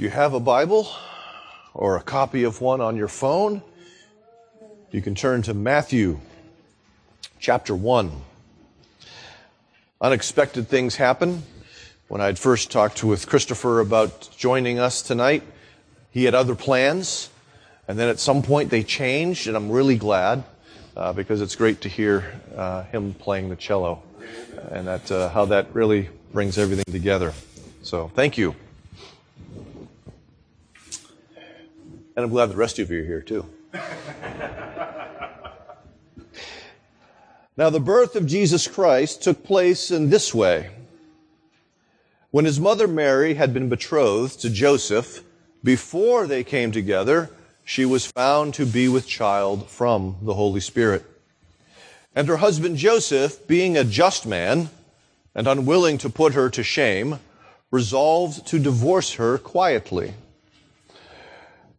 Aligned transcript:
You 0.00 0.08
have 0.08 0.32
a 0.32 0.40
Bible 0.40 0.88
or 1.74 1.98
a 1.98 2.02
copy 2.02 2.44
of 2.44 2.62
one 2.62 2.80
on 2.80 2.96
your 2.96 3.06
phone, 3.06 3.60
you 4.90 5.02
can 5.02 5.14
turn 5.14 5.42
to 5.42 5.52
Matthew 5.52 6.20
chapter 7.38 7.74
1. 7.74 8.10
Unexpected 10.00 10.68
things 10.68 10.96
happen. 10.96 11.42
When 12.08 12.22
I'd 12.22 12.38
first 12.38 12.70
talked 12.70 13.04
with 13.04 13.28
Christopher 13.28 13.80
about 13.80 14.30
joining 14.38 14.78
us 14.78 15.02
tonight, 15.02 15.42
he 16.10 16.24
had 16.24 16.34
other 16.34 16.54
plans, 16.54 17.28
and 17.86 17.98
then 17.98 18.08
at 18.08 18.18
some 18.18 18.40
point 18.40 18.70
they 18.70 18.82
changed, 18.82 19.48
and 19.48 19.54
I'm 19.54 19.70
really 19.70 19.96
glad 19.96 20.44
uh, 20.96 21.12
because 21.12 21.42
it's 21.42 21.56
great 21.56 21.82
to 21.82 21.90
hear 21.90 22.40
uh, 22.56 22.84
him 22.84 23.12
playing 23.12 23.50
the 23.50 23.56
cello 23.56 24.02
and 24.70 24.86
that 24.86 25.12
uh, 25.12 25.28
how 25.28 25.44
that 25.44 25.74
really 25.74 26.08
brings 26.32 26.56
everything 26.56 26.90
together. 26.90 27.34
So 27.82 28.10
thank 28.14 28.38
you. 28.38 28.54
And 32.20 32.26
I'm 32.26 32.32
glad 32.32 32.50
the 32.50 32.56
rest 32.56 32.78
of 32.78 32.90
you 32.90 33.00
are 33.00 33.06
here 33.06 33.22
too. 33.22 33.46
now, 37.56 37.70
the 37.70 37.80
birth 37.80 38.14
of 38.14 38.26
Jesus 38.26 38.68
Christ 38.68 39.22
took 39.22 39.42
place 39.42 39.90
in 39.90 40.10
this 40.10 40.34
way. 40.34 40.68
When 42.30 42.44
his 42.44 42.60
mother 42.60 42.86
Mary 42.86 43.32
had 43.32 43.54
been 43.54 43.70
betrothed 43.70 44.38
to 44.40 44.50
Joseph, 44.50 45.24
before 45.64 46.26
they 46.26 46.44
came 46.44 46.72
together, 46.72 47.30
she 47.64 47.86
was 47.86 48.04
found 48.04 48.52
to 48.52 48.66
be 48.66 48.86
with 48.86 49.06
child 49.06 49.70
from 49.70 50.16
the 50.20 50.34
Holy 50.34 50.60
Spirit. 50.60 51.06
And 52.14 52.28
her 52.28 52.36
husband 52.36 52.76
Joseph, 52.76 53.46
being 53.46 53.78
a 53.78 53.84
just 53.84 54.26
man 54.26 54.68
and 55.34 55.46
unwilling 55.46 55.96
to 55.96 56.10
put 56.10 56.34
her 56.34 56.50
to 56.50 56.62
shame, 56.62 57.18
resolved 57.70 58.46
to 58.48 58.58
divorce 58.58 59.14
her 59.14 59.38
quietly. 59.38 60.12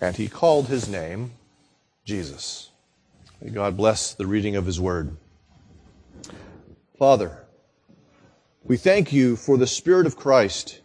And 0.00 0.16
he 0.16 0.28
called 0.28 0.68
his 0.68 0.88
name 0.88 1.32
Jesus. 2.04 2.70
May 3.40 3.50
God 3.50 3.76
bless 3.76 4.14
the 4.14 4.26
reading 4.26 4.56
of 4.56 4.66
his 4.66 4.80
word. 4.80 5.16
Father, 6.98 7.38
we 8.64 8.76
thank 8.76 9.12
you 9.12 9.36
for 9.36 9.56
the 9.56 9.66
Spirit 9.66 10.06
of 10.06 10.16
Christ 10.16 10.80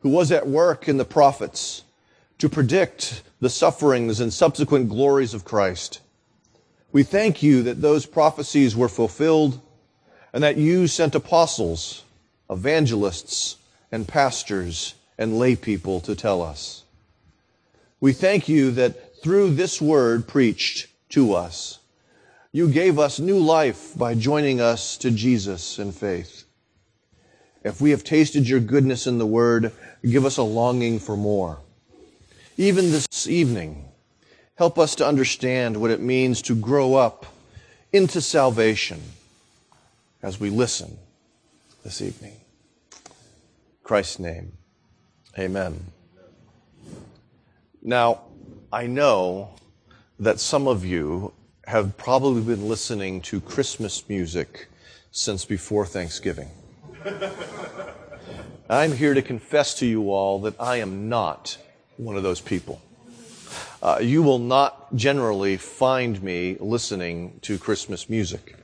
who 0.00 0.08
was 0.08 0.32
at 0.32 0.46
work 0.46 0.88
in 0.88 0.96
the 0.96 1.04
prophets 1.04 1.84
to 2.38 2.48
predict 2.48 3.22
the 3.40 3.50
sufferings 3.50 4.20
and 4.20 4.32
subsequent 4.32 4.88
glories 4.88 5.34
of 5.34 5.44
Christ. 5.44 6.00
We 6.90 7.04
thank 7.04 7.42
you 7.42 7.62
that 7.62 7.80
those 7.80 8.04
prophecies 8.04 8.76
were 8.76 8.88
fulfilled 8.88 9.60
and 10.32 10.42
that 10.42 10.56
you 10.56 10.86
sent 10.86 11.14
apostles, 11.14 12.04
evangelists, 12.50 13.56
and 13.90 14.08
pastors 14.08 14.94
and 15.18 15.38
lay 15.38 15.54
people 15.54 16.00
to 16.00 16.14
tell 16.14 16.42
us. 16.42 16.81
We 18.02 18.12
thank 18.12 18.50
you 18.50 18.70
that 18.72 19.22
through 19.22 19.54
this 19.54 19.80
word 19.80 20.28
preached 20.28 20.88
to 21.10 21.32
us, 21.32 21.78
you 22.52 22.68
gave 22.68 22.98
us 22.98 23.18
new 23.18 23.38
life 23.38 23.96
by 23.96 24.14
joining 24.14 24.60
us 24.60 24.98
to 24.98 25.10
Jesus 25.10 25.78
in 25.78 25.92
faith. 25.92 26.44
If 27.64 27.80
we 27.80 27.92
have 27.92 28.04
tasted 28.04 28.46
your 28.46 28.60
goodness 28.60 29.06
in 29.06 29.16
the 29.16 29.26
word, 29.26 29.72
give 30.04 30.26
us 30.26 30.36
a 30.36 30.42
longing 30.42 30.98
for 30.98 31.16
more. 31.16 31.60
Even 32.58 32.90
this 32.90 33.26
evening, 33.26 33.88
Help 34.62 34.78
us 34.78 34.94
to 34.94 35.06
understand 35.06 35.76
what 35.76 35.90
it 35.90 36.00
means 36.00 36.42
to 36.42 36.54
grow 36.54 36.94
up 36.94 37.26
into 37.92 38.20
salvation 38.20 39.00
as 40.22 40.38
we 40.38 40.50
listen 40.50 40.98
this 41.82 42.00
evening. 42.00 42.40
In 42.94 43.12
Christ's 43.82 44.18
name, 44.18 44.52
amen. 45.38 45.80
Now, 47.84 48.20
I 48.72 48.86
know 48.86 49.54
that 50.20 50.38
some 50.38 50.68
of 50.68 50.84
you 50.84 51.32
have 51.66 51.96
probably 51.96 52.40
been 52.40 52.68
listening 52.68 53.20
to 53.22 53.40
Christmas 53.40 54.08
music 54.08 54.68
since 55.10 55.44
before 55.44 55.84
Thanksgiving. 55.84 56.48
I'm 58.70 58.92
here 58.92 59.14
to 59.14 59.22
confess 59.22 59.74
to 59.80 59.86
you 59.86 60.12
all 60.12 60.40
that 60.42 60.54
I 60.60 60.76
am 60.76 61.08
not 61.08 61.58
one 61.96 62.16
of 62.16 62.22
those 62.22 62.40
people. 62.40 62.80
Uh, 63.82 63.98
you 64.00 64.22
will 64.22 64.38
not 64.38 64.94
generally 64.94 65.56
find 65.56 66.22
me 66.22 66.56
listening 66.60 67.40
to 67.42 67.58
Christmas 67.58 68.08
music. 68.08 68.54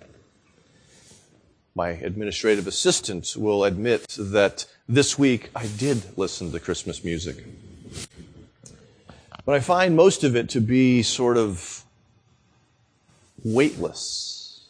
My 1.74 1.88
administrative 1.90 2.68
assistant 2.68 3.34
will 3.36 3.64
admit 3.64 4.06
that 4.16 4.66
this 4.88 5.18
week 5.18 5.50
I 5.56 5.66
did 5.66 6.16
listen 6.16 6.52
to 6.52 6.60
Christmas 6.60 7.02
music. 7.02 7.44
But 9.48 9.56
I 9.56 9.60
find 9.60 9.96
most 9.96 10.24
of 10.24 10.36
it 10.36 10.50
to 10.50 10.60
be 10.60 11.02
sort 11.02 11.38
of 11.38 11.82
weightless, 13.42 14.66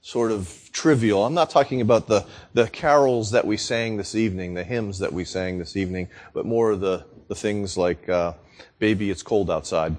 sort 0.00 0.30
of 0.30 0.70
trivial. 0.72 1.24
I'm 1.24 1.34
not 1.34 1.50
talking 1.50 1.80
about 1.80 2.06
the, 2.06 2.24
the 2.54 2.68
carols 2.68 3.32
that 3.32 3.44
we 3.44 3.56
sang 3.56 3.96
this 3.96 4.14
evening, 4.14 4.54
the 4.54 4.62
hymns 4.62 5.00
that 5.00 5.12
we 5.12 5.24
sang 5.24 5.58
this 5.58 5.76
evening, 5.76 6.06
but 6.32 6.46
more 6.46 6.70
of 6.70 6.78
the, 6.78 7.04
the 7.26 7.34
things 7.34 7.76
like 7.76 8.08
uh, 8.08 8.34
Baby, 8.78 9.10
It's 9.10 9.24
Cold 9.24 9.50
Outside. 9.50 9.96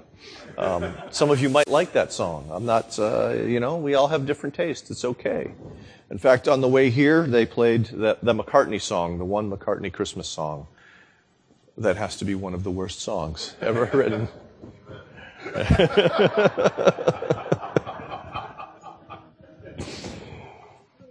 Um, 0.56 0.94
some 1.10 1.30
of 1.30 1.42
you 1.42 1.50
might 1.50 1.68
like 1.68 1.92
that 1.92 2.10
song. 2.10 2.48
I'm 2.50 2.64
not, 2.64 2.98
uh, 2.98 3.34
you 3.34 3.60
know, 3.60 3.76
we 3.76 3.92
all 3.92 4.08
have 4.08 4.24
different 4.24 4.54
tastes. 4.54 4.90
It's 4.90 5.04
okay. 5.04 5.52
In 6.10 6.16
fact, 6.16 6.48
on 6.48 6.62
the 6.62 6.68
way 6.68 6.88
here, 6.88 7.26
they 7.26 7.44
played 7.44 7.84
the, 7.84 8.16
the 8.22 8.32
McCartney 8.32 8.80
song, 8.80 9.18
the 9.18 9.26
one 9.26 9.50
McCartney 9.50 9.92
Christmas 9.92 10.28
song. 10.28 10.66
That 11.78 11.96
has 11.96 12.16
to 12.16 12.24
be 12.24 12.34
one 12.34 12.54
of 12.54 12.64
the 12.64 12.72
worst 12.72 13.00
songs 13.00 13.54
ever 13.60 13.84
written. 13.92 14.28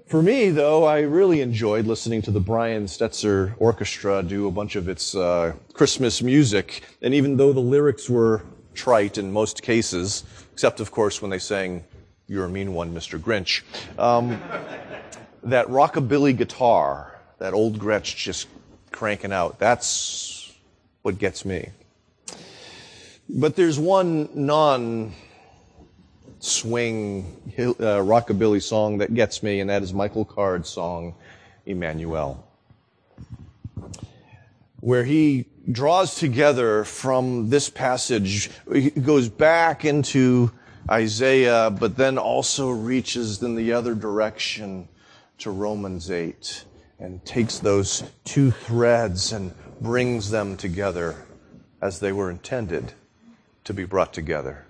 For 0.07 0.21
me, 0.21 0.49
though, 0.49 0.83
I 0.85 0.99
really 1.01 1.41
enjoyed 1.41 1.85
listening 1.85 2.21
to 2.23 2.31
the 2.31 2.39
Brian 2.41 2.85
Setzer 2.85 3.53
Orchestra 3.59 4.21
do 4.23 4.47
a 4.47 4.51
bunch 4.51 4.75
of 4.75 4.89
its 4.89 5.15
uh, 5.15 5.53
Christmas 5.73 6.21
music. 6.21 6.83
And 7.01 7.13
even 7.13 7.37
though 7.37 7.53
the 7.53 7.61
lyrics 7.61 8.09
were 8.09 8.43
trite 8.73 9.17
in 9.17 9.31
most 9.31 9.61
cases, 9.61 10.23
except, 10.51 10.81
of 10.81 10.91
course, 10.91 11.21
when 11.21 11.31
they 11.31 11.39
sang, 11.39 11.83
You're 12.27 12.45
a 12.45 12.49
Mean 12.49 12.73
One, 12.73 12.93
Mr. 12.93 13.17
Grinch, 13.19 13.63
um, 13.97 14.41
that 15.43 15.67
rockabilly 15.67 16.37
guitar, 16.37 17.19
that 17.39 17.53
old 17.53 17.79
Gretsch 17.79 18.15
just 18.15 18.47
cranking 18.91 19.31
out, 19.31 19.59
that's 19.59 20.36
what 21.07 21.19
gets 21.19 21.45
me. 21.45 21.69
But 23.29 23.55
there's 23.55 23.79
one 23.79 24.27
non 24.33 25.13
swing 26.39 27.25
uh, 27.57 28.03
rockabilly 28.03 28.61
song 28.61 28.97
that 28.97 29.13
gets 29.13 29.41
me, 29.41 29.61
and 29.61 29.69
that 29.69 29.83
is 29.83 29.93
Michael 29.93 30.25
Card's 30.25 30.67
song, 30.67 31.15
Immanuel, 31.65 32.45
where 34.81 35.05
he 35.05 35.45
draws 35.71 36.13
together 36.13 36.83
from 36.83 37.51
this 37.51 37.69
passage, 37.69 38.51
he 38.69 38.89
goes 38.89 39.29
back 39.29 39.85
into 39.85 40.51
Isaiah, 40.91 41.69
but 41.71 41.95
then 41.95 42.17
also 42.17 42.69
reaches 42.69 43.41
in 43.41 43.55
the 43.55 43.71
other 43.71 43.95
direction 43.95 44.89
to 45.37 45.51
Romans 45.51 46.11
8 46.11 46.65
and 46.99 47.23
takes 47.23 47.59
those 47.59 48.03
two 48.25 48.51
threads 48.51 49.31
and 49.31 49.53
brings 49.81 50.29
them 50.29 50.57
together 50.57 51.25
as 51.81 51.99
they 51.99 52.11
were 52.11 52.29
intended 52.29 52.93
to 53.63 53.73
be 53.73 53.85
brought 53.85 54.13
together. 54.13 54.65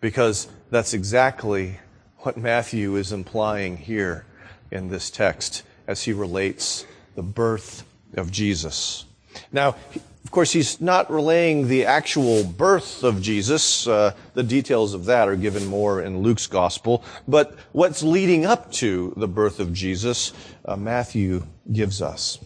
Because 0.00 0.48
that's 0.70 0.94
exactly 0.94 1.78
what 2.18 2.36
Matthew 2.36 2.96
is 2.96 3.12
implying 3.12 3.76
here 3.76 4.24
in 4.70 4.88
this 4.88 5.10
text 5.10 5.62
as 5.86 6.02
he 6.02 6.12
relates 6.12 6.86
the 7.14 7.22
birth 7.22 7.84
of 8.14 8.30
Jesus. 8.30 9.04
Now, 9.52 9.76
of 10.24 10.30
course, 10.30 10.52
he's 10.52 10.80
not 10.80 11.10
relaying 11.10 11.68
the 11.68 11.86
actual 11.86 12.44
birth 12.44 13.02
of 13.02 13.20
Jesus. 13.20 13.86
Uh, 13.86 14.14
the 14.34 14.42
details 14.42 14.94
of 14.94 15.06
that 15.06 15.28
are 15.28 15.36
given 15.36 15.66
more 15.66 16.02
in 16.02 16.20
Luke's 16.20 16.46
gospel. 16.46 17.02
But 17.26 17.56
what's 17.72 18.02
leading 18.02 18.44
up 18.46 18.70
to 18.72 19.12
the 19.16 19.28
birth 19.28 19.60
of 19.60 19.72
Jesus, 19.72 20.32
uh, 20.64 20.76
Matthew 20.76 21.44
gives 21.72 22.02
us. 22.02 22.38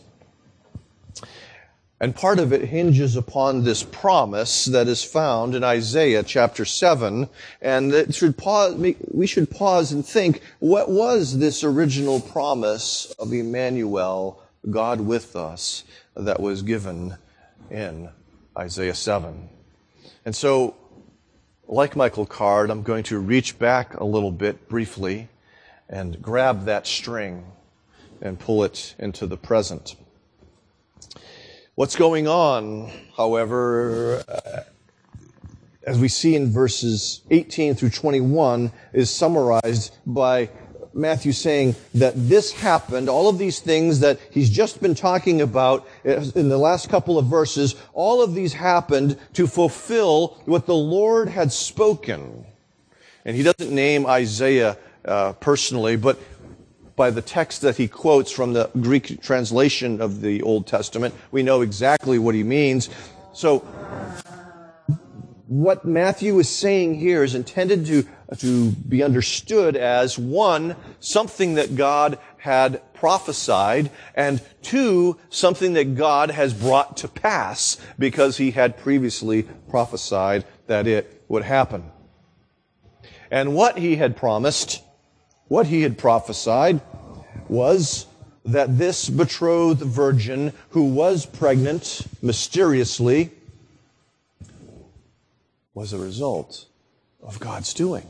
And 2.01 2.15
part 2.15 2.41
of 2.41 2.53
it 2.53 2.63
hinges 2.69 3.17
upon 3.17 3.63
this 3.63 3.85
promise 3.85 4.65
that 4.67 4.89
is 4.89 5.05
found 5.05 5.55
in 5.55 5.63
Isaiah 5.63 6.23
chapter 6.23 6.65
7. 6.65 7.29
And 7.63 8.15
should 8.15 8.37
pause, 8.37 8.75
we 8.75 9.27
should 9.27 9.51
pause 9.51 9.93
and 9.93 10.05
think, 10.05 10.41
what 10.59 10.91
was 10.91 11.39
this 11.39 11.63
original 11.63 12.21
promise 12.21 13.15
of 13.19 13.33
Immanuel, 13.33 14.43
God 14.69 15.01
with 15.01 15.37
us, 15.37 15.85
that 16.17 16.41
was 16.41 16.63
given 16.63 17.17
in 17.71 18.11
Isaiah 18.59 18.95
7? 18.95 19.49
And 20.25 20.35
so, 20.35 20.77
like 21.69 21.97
Michael 21.97 22.27
Card, 22.27 22.71
I'm 22.71 22.83
going 22.83 23.05
to 23.05 23.19
reach 23.19 23.59
back 23.59 23.95
a 23.95 24.05
little 24.05 24.33
bit 24.33 24.69
briefly 24.69 25.29
and 25.89 26.21
grab 26.21 26.65
that 26.65 26.87
string 26.87 27.45
and 28.21 28.39
pull 28.39 28.65
it 28.65 28.95
into 28.99 29.27
the 29.27 29.37
present. 29.37 29.95
What's 31.77 31.97
going 31.97 32.29
on, 32.29 32.89
however, 33.17 34.23
uh, 34.29 34.61
as 35.85 35.99
we 35.99 36.07
see 36.07 36.37
in 36.37 36.53
verses 36.53 37.23
18 37.33 37.75
through 37.75 37.91
21, 37.91 38.71
is 38.93 39.11
summarized 39.11 39.93
by 40.07 40.51
Matthew 40.93 41.33
saying 41.33 41.75
that 41.95 42.13
this 42.15 42.53
happened, 42.53 43.09
all 43.09 43.29
of 43.29 43.39
these 43.39 43.59
things 43.59 43.99
that 44.01 44.21
he's 44.31 44.51
just 44.51 44.81
been 44.81 44.95
talking 44.95 45.41
about 45.41 45.85
in 46.05 46.49
the 46.49 46.59
last 46.59 46.91
couple 46.91 47.19
of 47.19 47.27
verses, 47.27 47.75
all 47.93 48.23
of 48.23 48.37
these 48.37 48.53
happened 48.53 49.19
to 49.33 49.49
fulfill 49.49 50.41
what 50.45 50.67
the 50.67 50.77
Lord 50.77 51.29
had 51.29 51.51
spoken. 51.51 52.47
And 53.25 53.37
he 53.37 53.43
doesn't 53.43 53.75
name 53.75 54.07
Isaiah 54.07 54.79
uh, 55.05 55.33
personally, 55.33 55.97
but 55.97 56.21
by 56.97 57.11
the 57.11 57.23
text 57.23 57.61
that 57.63 57.77
he 57.77 57.89
quotes 57.89 58.31
from 58.31 58.53
the 58.53 58.71
Greek 58.81 59.21
translation 59.21 60.01
of 60.01 60.21
the 60.21 60.43
Old 60.43 60.67
Testament. 60.67 61.15
We 61.31 61.43
know 61.43 61.61
exactly 61.61 62.19
what 62.19 62.35
he 62.35 62.45
means. 62.45 62.89
So, 63.33 63.61
what 65.47 65.85
Matthew 65.85 66.39
is 66.39 66.49
saying 66.49 66.95
here 66.95 67.23
is 67.23 67.35
intended 67.35 67.87
to, 67.87 68.07
to 68.39 68.71
be 68.71 69.03
understood 69.03 69.77
as 69.77 70.19
one, 70.19 70.77
something 71.01 71.55
that 71.55 71.77
God 71.77 72.19
had 72.39 72.81
prophesied, 72.95 73.91
and 74.15 74.41
two, 74.63 75.19
something 75.31 75.75
that 75.75 75.97
God 75.97 76.31
has 76.31 76.55
brought 76.55 76.97
to 76.99 77.09
pass 77.09 77.77
because 77.99 78.37
he 78.37 78.53
had 78.53 78.79
previously 78.79 79.43
prophesied 79.69 80.45
that 80.67 80.87
it 80.87 81.25
would 81.29 81.43
happen. 81.43 81.91
And 83.31 83.55
what 83.55 83.79
he 83.79 83.97
had 83.97 84.17
promised 84.17 84.84
what 85.49 85.67
he 85.67 85.83
had 85.83 85.99
prophesied 85.99 86.81
was 87.49 88.07
that 88.45 88.79
this 88.79 89.09
betrothed 89.09 89.81
virgin 89.81 90.53
who 90.71 90.85
was 90.85 91.27
pregnant 91.27 92.07
mysteriously 92.23 93.31
was 95.73 95.93
a 95.93 95.99
result 95.99 96.67
of 97.23 97.41
God's 97.41 97.75
doing. 97.75 98.09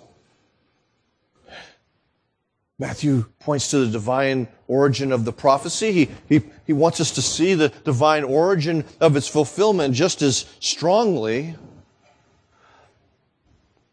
Matthew 2.79 3.27
points 3.39 3.71
to 3.71 3.79
the 3.79 3.93
divine 3.93 4.49
origin 4.67 5.13
of 5.13 5.25
the 5.25 5.33
prophecy. 5.33 5.93
He, 5.93 6.11
he, 6.29 6.43
he 6.67 6.73
wants 6.73 7.01
us 7.01 7.13
to 7.13 7.23
see 7.23 7.55
the 7.55 7.69
divine 7.69 8.25
origin 8.25 8.85
of 9.01 9.17
its 9.17 9.29
fulfillment 9.29 9.95
just 9.95 10.23
as 10.23 10.45
strongly. 10.59 11.55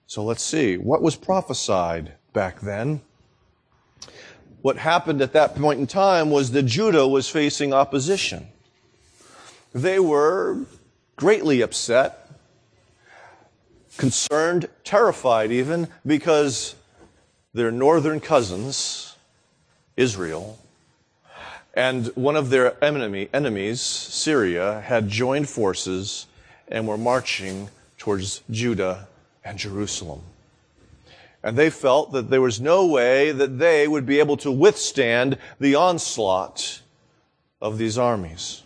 So 0.07 0.23
let's 0.23 0.43
see. 0.43 0.77
What 0.77 1.03
was 1.03 1.15
prophesied 1.15 2.13
back 2.33 2.59
then? 2.59 3.01
What 4.61 4.77
happened 4.77 5.21
at 5.21 5.33
that 5.33 5.55
point 5.55 5.79
in 5.79 5.87
time 5.87 6.29
was 6.29 6.51
that 6.51 6.63
Judah 6.63 7.07
was 7.07 7.29
facing 7.29 7.73
opposition. 7.73 8.47
They 9.73 9.99
were 9.99 10.59
greatly 11.15 11.61
upset, 11.61 12.29
concerned, 13.97 14.67
terrified 14.83 15.51
even, 15.51 15.87
because 16.05 16.75
their 17.53 17.71
northern 17.71 18.19
cousins, 18.19 19.15
Israel, 19.97 20.59
and 21.73 22.07
one 22.15 22.35
of 22.35 22.49
their 22.49 22.81
enemy, 22.83 23.29
enemies, 23.33 23.81
Syria, 23.81 24.81
had 24.81 25.07
joined 25.07 25.47
forces 25.47 26.27
and 26.67 26.87
were 26.87 26.97
marching 26.97 27.69
towards 27.97 28.41
Judah 28.49 29.07
and 29.43 29.57
Jerusalem. 29.57 30.21
And 31.43 31.57
they 31.57 31.69
felt 31.69 32.11
that 32.11 32.29
there 32.29 32.41
was 32.41 32.61
no 32.61 32.85
way 32.85 33.31
that 33.31 33.57
they 33.57 33.87
would 33.87 34.05
be 34.05 34.19
able 34.19 34.37
to 34.37 34.51
withstand 34.51 35.37
the 35.59 35.75
onslaught 35.75 36.81
of 37.61 37.77
these 37.77 37.97
armies. 37.97 38.63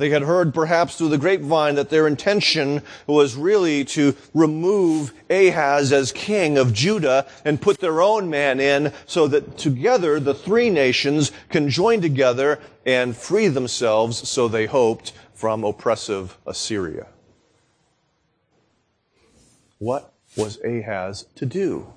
They 0.00 0.08
had 0.08 0.22
heard 0.22 0.54
perhaps 0.54 0.96
through 0.96 1.10
the 1.10 1.18
grapevine 1.18 1.74
that 1.74 1.90
their 1.90 2.06
intention 2.06 2.80
was 3.06 3.36
really 3.36 3.84
to 3.84 4.16
remove 4.32 5.12
Ahaz 5.28 5.92
as 5.92 6.10
king 6.10 6.56
of 6.56 6.72
Judah 6.72 7.26
and 7.44 7.60
put 7.60 7.80
their 7.80 8.00
own 8.00 8.30
man 8.30 8.60
in 8.60 8.94
so 9.04 9.28
that 9.28 9.58
together 9.58 10.18
the 10.18 10.32
three 10.32 10.70
nations 10.70 11.32
can 11.50 11.68
join 11.68 12.00
together 12.00 12.58
and 12.86 13.14
free 13.14 13.48
themselves, 13.48 14.26
so 14.26 14.48
they 14.48 14.64
hoped, 14.64 15.12
from 15.34 15.64
oppressive 15.64 16.38
Assyria. 16.46 17.06
What 19.78 20.14
was 20.40 20.58
Ahaz 20.64 21.26
to 21.36 21.46
do? 21.46 21.92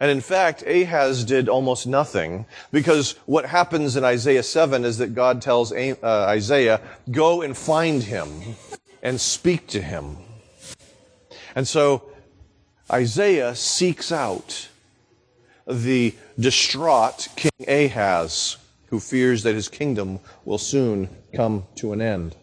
And 0.00 0.10
in 0.10 0.20
fact, 0.20 0.62
Ahaz 0.66 1.24
did 1.24 1.48
almost 1.48 1.86
nothing 1.86 2.46
because 2.72 3.12
what 3.26 3.46
happens 3.46 3.96
in 3.96 4.04
Isaiah 4.04 4.42
7 4.42 4.84
is 4.84 4.98
that 4.98 5.14
God 5.14 5.40
tells 5.40 5.72
uh, 5.72 5.94
Isaiah, 6.02 6.80
go 7.10 7.42
and 7.42 7.56
find 7.56 8.02
him 8.02 8.28
and 9.02 9.20
speak 9.20 9.68
to 9.68 9.80
him. 9.80 10.16
And 11.54 11.68
so 11.68 12.02
Isaiah 12.90 13.54
seeks 13.54 14.10
out 14.10 14.68
the 15.66 16.14
distraught 16.38 17.28
King 17.36 17.66
Ahaz 17.68 18.56
who 18.86 19.00
fears 19.00 19.42
that 19.44 19.54
his 19.54 19.68
kingdom 19.68 20.20
will 20.44 20.58
soon 20.58 21.08
come 21.34 21.64
to 21.76 21.92
an 21.92 22.00
end. 22.00 22.36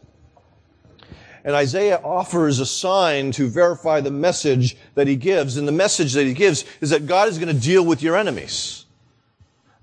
And 1.44 1.56
Isaiah 1.56 2.00
offers 2.04 2.60
a 2.60 2.66
sign 2.66 3.32
to 3.34 3.48
verify 3.50 4.02
the 4.02 4.12
message 4.12 4.78
that 4.96 5.08
he 5.08 5.16
gives. 5.16 5.58
And 5.58 5.68
the 5.68 5.72
message 5.72 6.14
that 6.14 6.26
he 6.26 6.34
gives 6.34 6.66
is 6.82 6.92
that 6.92 7.08
God 7.08 7.28
is 7.28 7.40
going 7.40 7.54
to 7.54 7.60
deal 7.60 7.84
with 7.84 8.04
your 8.04 8.16
enemies. 8.16 8.86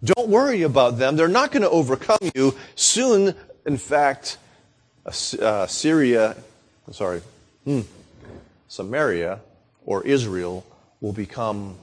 Don't 0.05 0.29
worry 0.29 0.63
about 0.63 0.99
them. 0.99 1.17
They're 1.17 1.27
not 1.27 1.51
going 1.51 1.63
to 1.63 1.71
overcome 1.71 2.31
you. 2.35 2.55
Soon, 2.77 3.35
in 3.67 3.77
fact, 3.77 4.39
uh, 5.05 5.67
Syria, 5.67 6.37
sorry, 6.93 7.23
hmm, 7.65 7.81
Samaria 8.69 9.41
or 9.85 10.07
Israel 10.07 10.65
will 11.01 11.13
become 11.13 11.77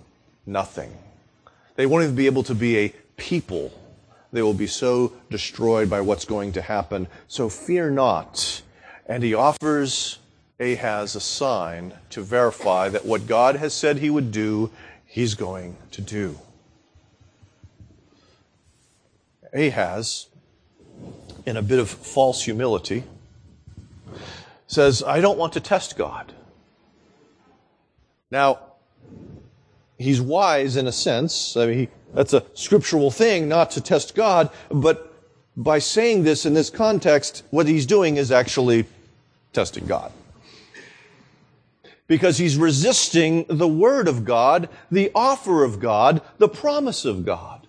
nothing. 0.45 0.95
They 1.75 1.85
won't 1.85 2.03
even 2.03 2.15
be 2.15 2.27
able 2.27 2.43
to 2.43 2.55
be 2.55 2.77
a 2.77 2.89
people. 3.17 3.73
They 4.31 4.41
will 4.41 4.53
be 4.53 4.67
so 4.67 5.13
destroyed 5.29 5.89
by 5.89 6.01
what's 6.01 6.25
going 6.25 6.53
to 6.53 6.61
happen. 6.61 7.07
So 7.27 7.49
fear 7.49 7.89
not. 7.89 8.61
And 9.05 9.23
he 9.23 9.33
offers 9.33 10.19
Ahaz 10.59 11.15
a 11.15 11.19
sign 11.19 11.93
to 12.11 12.21
verify 12.21 12.89
that 12.89 13.05
what 13.05 13.27
God 13.27 13.55
has 13.57 13.73
said 13.73 13.97
he 13.97 14.09
would 14.09 14.31
do, 14.31 14.71
he's 15.05 15.35
going 15.35 15.77
to 15.91 16.01
do. 16.01 16.39
Ahaz, 19.53 20.27
in 21.45 21.57
a 21.57 21.61
bit 21.61 21.79
of 21.79 21.89
false 21.89 22.43
humility, 22.43 23.03
says, 24.67 25.03
I 25.03 25.21
don't 25.21 25.37
want 25.37 25.53
to 25.53 25.59
test 25.59 25.97
God. 25.97 26.33
Now, 28.31 28.59
he's 29.97 30.19
wise 30.19 30.75
in 30.75 30.87
a 30.87 30.91
sense. 30.91 31.55
I 31.55 31.67
mean, 31.67 31.77
he, 31.77 31.89
that's 32.13 32.33
a 32.33 32.43
scriptural 32.53 33.11
thing 33.11 33.47
not 33.47 33.71
to 33.71 33.81
test 33.81 34.15
God, 34.15 34.49
but 34.69 35.13
by 35.55 35.79
saying 35.79 36.23
this 36.23 36.45
in 36.45 36.53
this 36.53 36.69
context, 36.69 37.43
what 37.51 37.67
he's 37.67 37.85
doing 37.85 38.17
is 38.17 38.31
actually 38.31 38.85
testing 39.55 39.85
God. 39.87 40.11
Because 42.07 42.37
he's 42.37 42.57
resisting 42.57 43.45
the 43.47 43.67
word 43.67 44.07
of 44.07 44.25
God, 44.25 44.69
the 44.91 45.09
offer 45.15 45.63
of 45.63 45.79
God, 45.79 46.21
the 46.37 46.47
promise 46.47 47.03
of 47.05 47.25
God. 47.25 47.65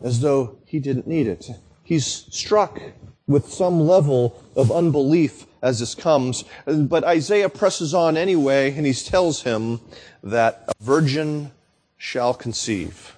As 0.00 0.20
though 0.20 0.58
he 0.64 0.78
didn't 0.78 1.08
need 1.08 1.26
it. 1.26 1.48
He's 1.82 2.06
struck 2.06 2.80
with 3.26 3.48
some 3.48 3.80
level 3.80 4.40
of 4.54 4.70
unbelief 4.70 5.46
as 5.62 5.80
this 5.80 5.94
comes. 5.94 6.44
But 6.66 7.02
Isaiah 7.02 7.48
presses 7.48 7.94
on 7.94 8.16
anyway, 8.16 8.72
and 8.76 8.86
he 8.86 8.92
tells 8.92 9.42
him 9.42 9.80
that 10.22 10.64
a 10.68 10.84
virgin 10.84 11.50
shall 11.96 12.34
conceive, 12.34 13.16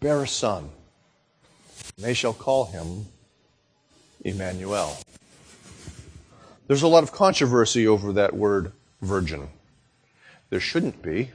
bear 0.00 0.22
a 0.22 0.28
son, 0.28 0.68
and 1.96 2.04
they 2.04 2.14
shall 2.14 2.34
call 2.34 2.66
him 2.66 3.06
Immanuel. 4.24 4.96
There's 6.66 6.82
a 6.82 6.88
lot 6.88 7.02
of 7.02 7.12
controversy 7.12 7.86
over 7.86 8.12
that 8.14 8.34
word 8.34 8.72
virgin. 9.00 9.48
There 10.50 10.60
shouldn't 10.60 11.02
be. 11.02 11.30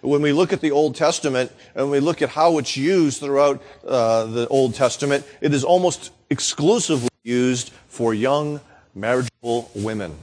When 0.00 0.22
we 0.22 0.32
look 0.32 0.52
at 0.52 0.60
the 0.60 0.70
Old 0.70 0.96
Testament 0.96 1.52
and 1.74 1.90
we 1.90 2.00
look 2.00 2.22
at 2.22 2.30
how 2.30 2.58
it's 2.58 2.76
used 2.76 3.20
throughout 3.20 3.62
uh, 3.86 4.24
the 4.24 4.48
Old 4.48 4.74
Testament, 4.74 5.26
it 5.40 5.54
is 5.54 5.64
almost 5.64 6.10
exclusively 6.30 7.08
used 7.22 7.72
for 7.88 8.14
young 8.14 8.60
marriageable 8.94 9.70
women. 9.74 10.16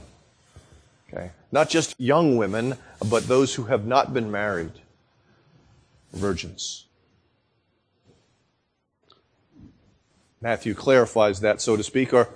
Okay? 1.08 1.30
Not 1.52 1.68
just 1.68 1.94
young 1.98 2.36
women, 2.36 2.76
but 3.08 3.26
those 3.26 3.54
who 3.54 3.64
have 3.64 3.86
not 3.86 4.12
been 4.12 4.30
married. 4.30 4.72
Virgins. 6.12 6.86
Matthew 10.40 10.74
clarifies 10.74 11.40
that, 11.40 11.60
so 11.60 11.76
to 11.76 11.82
speak, 11.82 12.12
or 12.12 12.28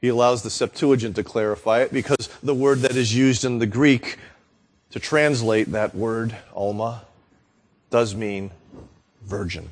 he 0.00 0.08
allows 0.08 0.42
the 0.42 0.50
Septuagint 0.50 1.16
to 1.16 1.24
clarify 1.24 1.80
it 1.80 1.92
because 1.92 2.28
the 2.42 2.54
word 2.54 2.78
that 2.80 2.96
is 2.96 3.14
used 3.14 3.44
in 3.44 3.58
the 3.58 3.66
Greek 3.66 4.18
to 4.90 5.00
translate 5.00 5.72
that 5.72 5.94
word, 5.94 6.36
Alma, 6.54 7.02
does 7.90 8.14
mean 8.14 8.50
virgin. 9.24 9.68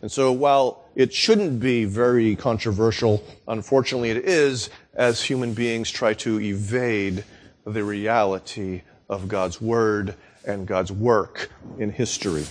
And 0.00 0.10
so 0.10 0.30
while 0.30 0.84
it 0.94 1.12
shouldn't 1.12 1.60
be 1.60 1.84
very 1.84 2.36
controversial, 2.36 3.24
unfortunately 3.48 4.10
it 4.10 4.24
is 4.24 4.70
as 4.94 5.22
human 5.22 5.54
beings 5.54 5.90
try 5.90 6.14
to 6.14 6.40
evade 6.40 7.24
the 7.64 7.82
reality 7.82 8.82
of 9.08 9.28
God's 9.28 9.60
Word 9.60 10.14
and 10.46 10.66
God's 10.66 10.92
work 10.92 11.50
in 11.78 11.90
history. 11.90 12.44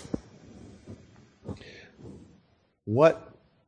What 2.85 3.26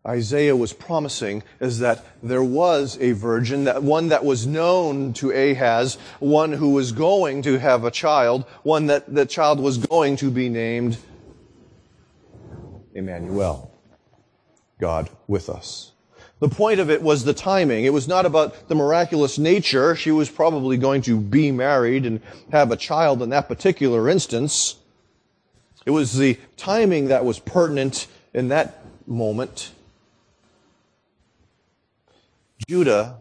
Isaiah 0.09 0.55
was 0.55 0.73
promising 0.73 1.43
is 1.59 1.79
that 1.79 2.03
there 2.23 2.43
was 2.43 2.97
a 2.99 3.11
virgin, 3.11 3.65
that 3.65 3.83
one 3.83 4.07
that 4.09 4.25
was 4.25 4.47
known 4.47 5.13
to 5.13 5.29
Ahaz, 5.29 5.99
one 6.19 6.51
who 6.51 6.69
was 6.69 6.91
going 6.91 7.43
to 7.43 7.59
have 7.59 7.83
a 7.83 7.91
child, 7.91 8.45
one 8.63 8.87
that 8.87 9.13
the 9.13 9.27
child 9.27 9.59
was 9.59 9.77
going 9.77 10.15
to 10.17 10.31
be 10.31 10.49
named 10.49 10.97
Immanuel, 12.95 13.71
God 14.79 15.11
with 15.27 15.47
us. 15.47 15.91
The 16.39 16.49
point 16.49 16.79
of 16.79 16.89
it 16.89 17.03
was 17.03 17.23
the 17.23 17.33
timing. 17.33 17.85
It 17.85 17.93
was 17.93 18.07
not 18.07 18.25
about 18.25 18.67
the 18.67 18.73
miraculous 18.73 19.37
nature. 19.37 19.95
She 19.95 20.09
was 20.09 20.27
probably 20.27 20.77
going 20.77 21.03
to 21.03 21.19
be 21.19 21.51
married 21.51 22.07
and 22.07 22.19
have 22.51 22.71
a 22.71 22.77
child 22.77 23.21
in 23.21 23.29
that 23.29 23.47
particular 23.47 24.09
instance. 24.09 24.77
It 25.85 25.91
was 25.91 26.17
the 26.17 26.39
timing 26.57 27.09
that 27.09 27.25
was 27.25 27.37
pertinent 27.37 28.07
in 28.33 28.47
that 28.47 28.83
moment. 29.05 29.71
Judah 32.67 33.17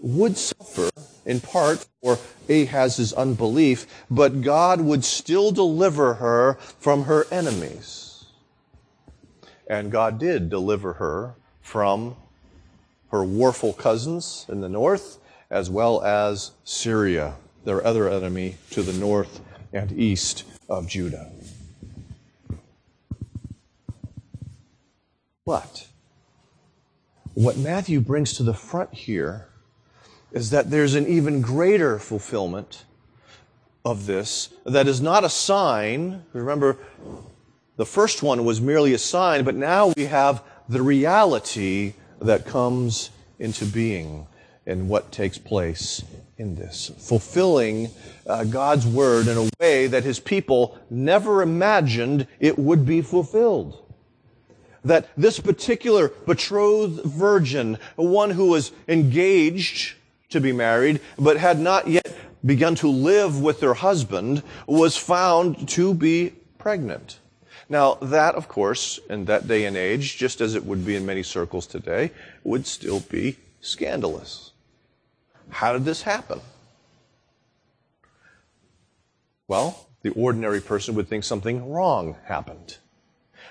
would 0.00 0.36
suffer 0.36 0.90
in 1.24 1.40
part 1.40 1.86
for 2.02 2.18
Ahaz's 2.48 3.12
unbelief, 3.12 3.86
but 4.10 4.42
God 4.42 4.80
would 4.80 5.04
still 5.04 5.50
deliver 5.50 6.14
her 6.14 6.54
from 6.78 7.04
her 7.04 7.26
enemies. 7.30 8.26
And 9.66 9.90
God 9.90 10.18
did 10.18 10.48
deliver 10.48 10.94
her 10.94 11.34
from 11.60 12.16
her 13.10 13.24
warful 13.24 13.72
cousins 13.72 14.46
in 14.48 14.60
the 14.60 14.68
north, 14.68 15.18
as 15.50 15.68
well 15.68 16.02
as 16.02 16.52
Syria, 16.64 17.34
their 17.64 17.84
other 17.84 18.08
enemy 18.08 18.56
to 18.70 18.82
the 18.82 18.92
north 18.92 19.40
and 19.72 19.92
east 19.98 20.44
of 20.68 20.86
Judah. 20.86 21.32
But 25.44 25.88
what 27.36 27.58
Matthew 27.58 28.00
brings 28.00 28.32
to 28.38 28.42
the 28.42 28.54
front 28.54 28.94
here 28.94 29.46
is 30.32 30.48
that 30.50 30.70
there's 30.70 30.94
an 30.94 31.06
even 31.06 31.42
greater 31.42 31.98
fulfillment 31.98 32.86
of 33.84 34.06
this 34.06 34.48
that 34.64 34.88
is 34.88 35.02
not 35.02 35.22
a 35.22 35.28
sign. 35.28 36.24
Remember, 36.32 36.78
the 37.76 37.84
first 37.84 38.22
one 38.22 38.46
was 38.46 38.62
merely 38.62 38.94
a 38.94 38.98
sign, 38.98 39.44
but 39.44 39.54
now 39.54 39.92
we 39.98 40.06
have 40.06 40.42
the 40.66 40.80
reality 40.80 41.92
that 42.22 42.46
comes 42.46 43.10
into 43.38 43.66
being 43.66 44.26
and 44.64 44.88
what 44.88 45.12
takes 45.12 45.36
place 45.36 46.02
in 46.38 46.54
this. 46.54 46.90
Fulfilling 46.96 47.90
uh, 48.26 48.44
God's 48.44 48.86
word 48.86 49.28
in 49.28 49.36
a 49.36 49.50
way 49.60 49.86
that 49.88 50.04
his 50.04 50.18
people 50.18 50.78
never 50.88 51.42
imagined 51.42 52.26
it 52.40 52.58
would 52.58 52.86
be 52.86 53.02
fulfilled 53.02 53.85
that 54.86 55.08
this 55.16 55.40
particular 55.40 56.08
betrothed 56.08 57.04
virgin, 57.04 57.78
one 57.96 58.30
who 58.30 58.46
was 58.46 58.72
engaged 58.88 59.94
to 60.30 60.40
be 60.40 60.52
married, 60.52 61.00
but 61.18 61.36
had 61.36 61.58
not 61.58 61.88
yet 61.88 62.16
begun 62.44 62.76
to 62.76 62.88
live 62.88 63.40
with 63.40 63.60
her 63.60 63.74
husband, 63.74 64.42
was 64.66 64.96
found 64.96 65.68
to 65.68 65.92
be 65.92 66.32
pregnant. 66.58 67.18
Now, 67.68 67.94
that, 67.94 68.36
of 68.36 68.46
course, 68.46 69.00
in 69.10 69.24
that 69.24 69.48
day 69.48 69.64
and 69.64 69.76
age, 69.76 70.16
just 70.16 70.40
as 70.40 70.54
it 70.54 70.64
would 70.64 70.86
be 70.86 70.94
in 70.94 71.04
many 71.04 71.24
circles 71.24 71.66
today, 71.66 72.12
would 72.44 72.64
still 72.64 73.00
be 73.00 73.38
scandalous. 73.60 74.52
How 75.48 75.72
did 75.72 75.84
this 75.84 76.02
happen? 76.02 76.40
Well, 79.48 79.88
the 80.02 80.10
ordinary 80.10 80.60
person 80.60 80.94
would 80.94 81.08
think 81.08 81.24
something 81.24 81.70
wrong 81.70 82.16
happened 82.26 82.78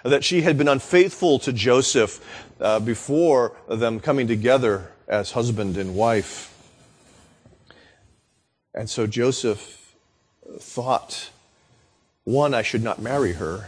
that 0.05 0.23
she 0.23 0.41
had 0.41 0.55
been 0.57 0.67
unfaithful 0.67 1.39
to 1.39 1.51
Joseph 1.51 2.23
uh, 2.61 2.79
before 2.79 3.53
them 3.67 3.99
coming 3.99 4.27
together 4.27 4.91
as 5.07 5.31
husband 5.31 5.77
and 5.77 5.95
wife. 5.95 6.51
And 8.75 8.87
so 8.87 9.07
Joseph 9.07 9.95
thought, 10.59 11.31
one, 12.23 12.53
I 12.53 12.61
should 12.61 12.83
not 12.83 13.01
marry 13.01 13.33
her, 13.33 13.67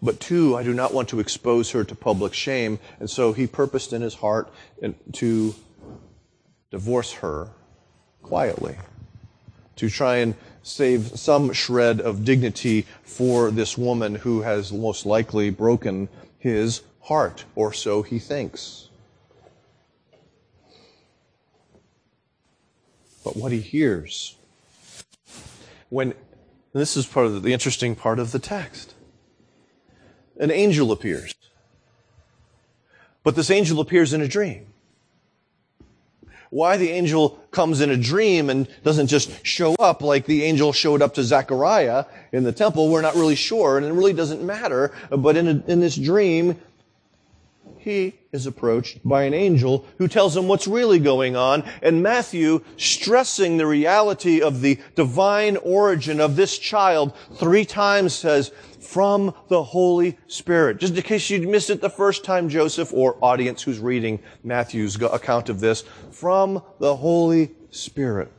but 0.00 0.18
two, 0.18 0.56
I 0.56 0.62
do 0.62 0.72
not 0.72 0.94
want 0.94 1.10
to 1.10 1.20
expose 1.20 1.72
her 1.72 1.84
to 1.84 1.94
public 1.94 2.32
shame. 2.32 2.78
And 2.98 3.10
so 3.10 3.32
he 3.34 3.46
purposed 3.46 3.92
in 3.92 4.00
his 4.00 4.14
heart 4.14 4.50
to 5.14 5.54
divorce 6.70 7.12
her 7.14 7.50
quietly, 8.22 8.76
to 9.76 9.90
try 9.90 10.16
and 10.16 10.34
save 10.66 11.18
some 11.18 11.52
shred 11.52 12.00
of 12.00 12.24
dignity 12.24 12.86
for 13.04 13.50
this 13.50 13.78
woman 13.78 14.16
who 14.16 14.42
has 14.42 14.72
most 14.72 15.06
likely 15.06 15.48
broken 15.48 16.08
his 16.38 16.82
heart, 17.02 17.44
or 17.54 17.72
so 17.72 18.02
he 18.02 18.18
thinks. 18.18 18.88
But 23.24 23.36
what 23.36 23.52
he 23.52 23.60
hears, 23.60 24.36
when 25.88 26.14
this 26.72 26.96
is 26.96 27.06
part 27.06 27.26
of 27.26 27.42
the 27.42 27.52
interesting 27.52 27.94
part 27.94 28.18
of 28.18 28.32
the 28.32 28.38
text, 28.38 28.94
an 30.38 30.50
angel 30.50 30.90
appears. 30.90 31.34
But 33.22 33.36
this 33.36 33.50
angel 33.50 33.80
appears 33.80 34.12
in 34.12 34.20
a 34.20 34.28
dream. 34.28 34.66
Why 36.50 36.76
the 36.76 36.90
angel 36.90 37.38
comes 37.50 37.80
in 37.80 37.90
a 37.90 37.96
dream 37.96 38.50
and 38.50 38.68
doesn't 38.84 39.08
just 39.08 39.44
show 39.44 39.74
up 39.74 40.02
like 40.02 40.26
the 40.26 40.44
angel 40.44 40.72
showed 40.72 41.02
up 41.02 41.14
to 41.14 41.24
Zechariah 41.24 42.04
in 42.32 42.44
the 42.44 42.52
temple, 42.52 42.88
we're 42.90 43.02
not 43.02 43.14
really 43.14 43.34
sure, 43.34 43.76
and 43.78 43.86
it 43.86 43.92
really 43.92 44.12
doesn't 44.12 44.42
matter. 44.42 44.92
But 45.10 45.36
in, 45.36 45.48
a, 45.48 45.62
in 45.70 45.80
this 45.80 45.96
dream, 45.96 46.60
he 47.86 48.14
is 48.32 48.46
approached 48.46 48.98
by 49.04 49.22
an 49.22 49.32
angel 49.32 49.86
who 49.98 50.08
tells 50.08 50.36
him 50.36 50.48
what's 50.48 50.66
really 50.66 50.98
going 50.98 51.36
on. 51.36 51.62
And 51.80 52.02
Matthew, 52.02 52.64
stressing 52.76 53.58
the 53.58 53.66
reality 53.66 54.42
of 54.42 54.60
the 54.60 54.80
divine 54.96 55.56
origin 55.58 56.20
of 56.20 56.34
this 56.34 56.58
child, 56.58 57.16
three 57.34 57.64
times 57.64 58.12
says, 58.12 58.50
from 58.80 59.32
the 59.46 59.62
Holy 59.62 60.18
Spirit. 60.26 60.78
Just 60.78 60.96
in 60.96 61.02
case 61.02 61.30
you 61.30 61.46
missed 61.46 61.70
it 61.70 61.80
the 61.80 61.88
first 61.88 62.24
time, 62.24 62.48
Joseph, 62.48 62.92
or 62.92 63.16
audience 63.22 63.62
who's 63.62 63.78
reading 63.78 64.18
Matthew's 64.42 65.00
account 65.00 65.48
of 65.48 65.60
this, 65.60 65.84
from 66.10 66.64
the 66.80 66.96
Holy 66.96 67.52
Spirit. 67.70 68.32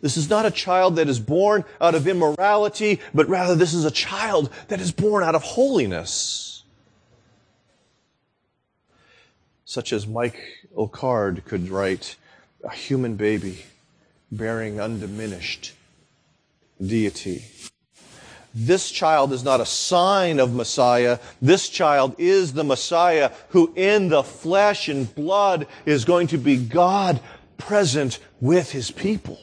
This 0.00 0.16
is 0.16 0.30
not 0.30 0.46
a 0.46 0.50
child 0.50 0.96
that 0.96 1.10
is 1.10 1.20
born 1.20 1.66
out 1.82 1.94
of 1.94 2.08
immorality, 2.08 2.98
but 3.12 3.28
rather 3.28 3.54
this 3.54 3.74
is 3.74 3.84
a 3.84 3.90
child 3.90 4.48
that 4.68 4.80
is 4.80 4.90
born 4.90 5.22
out 5.22 5.34
of 5.34 5.42
holiness. 5.42 6.51
Such 9.72 9.94
as 9.94 10.06
Michael 10.06 10.88
Card 10.88 11.46
could 11.46 11.70
write, 11.70 12.16
a 12.62 12.70
human 12.70 13.16
baby 13.16 13.64
bearing 14.30 14.78
undiminished 14.78 15.72
deity 16.78 17.42
this 18.54 18.90
child 18.90 19.32
is 19.32 19.44
not 19.44 19.62
a 19.62 19.66
sign 19.66 20.38
of 20.38 20.54
Messiah. 20.54 21.18
This 21.40 21.70
child 21.70 22.14
is 22.18 22.52
the 22.52 22.64
Messiah 22.64 23.30
who 23.48 23.72
in 23.74 24.08
the 24.10 24.22
flesh 24.22 24.88
and 24.88 25.12
blood 25.14 25.66
is 25.86 26.04
going 26.04 26.26
to 26.28 26.38
be 26.38 26.56
God 26.56 27.20
present 27.56 28.18
with 28.40 28.70
his 28.72 28.90
people. 28.90 29.38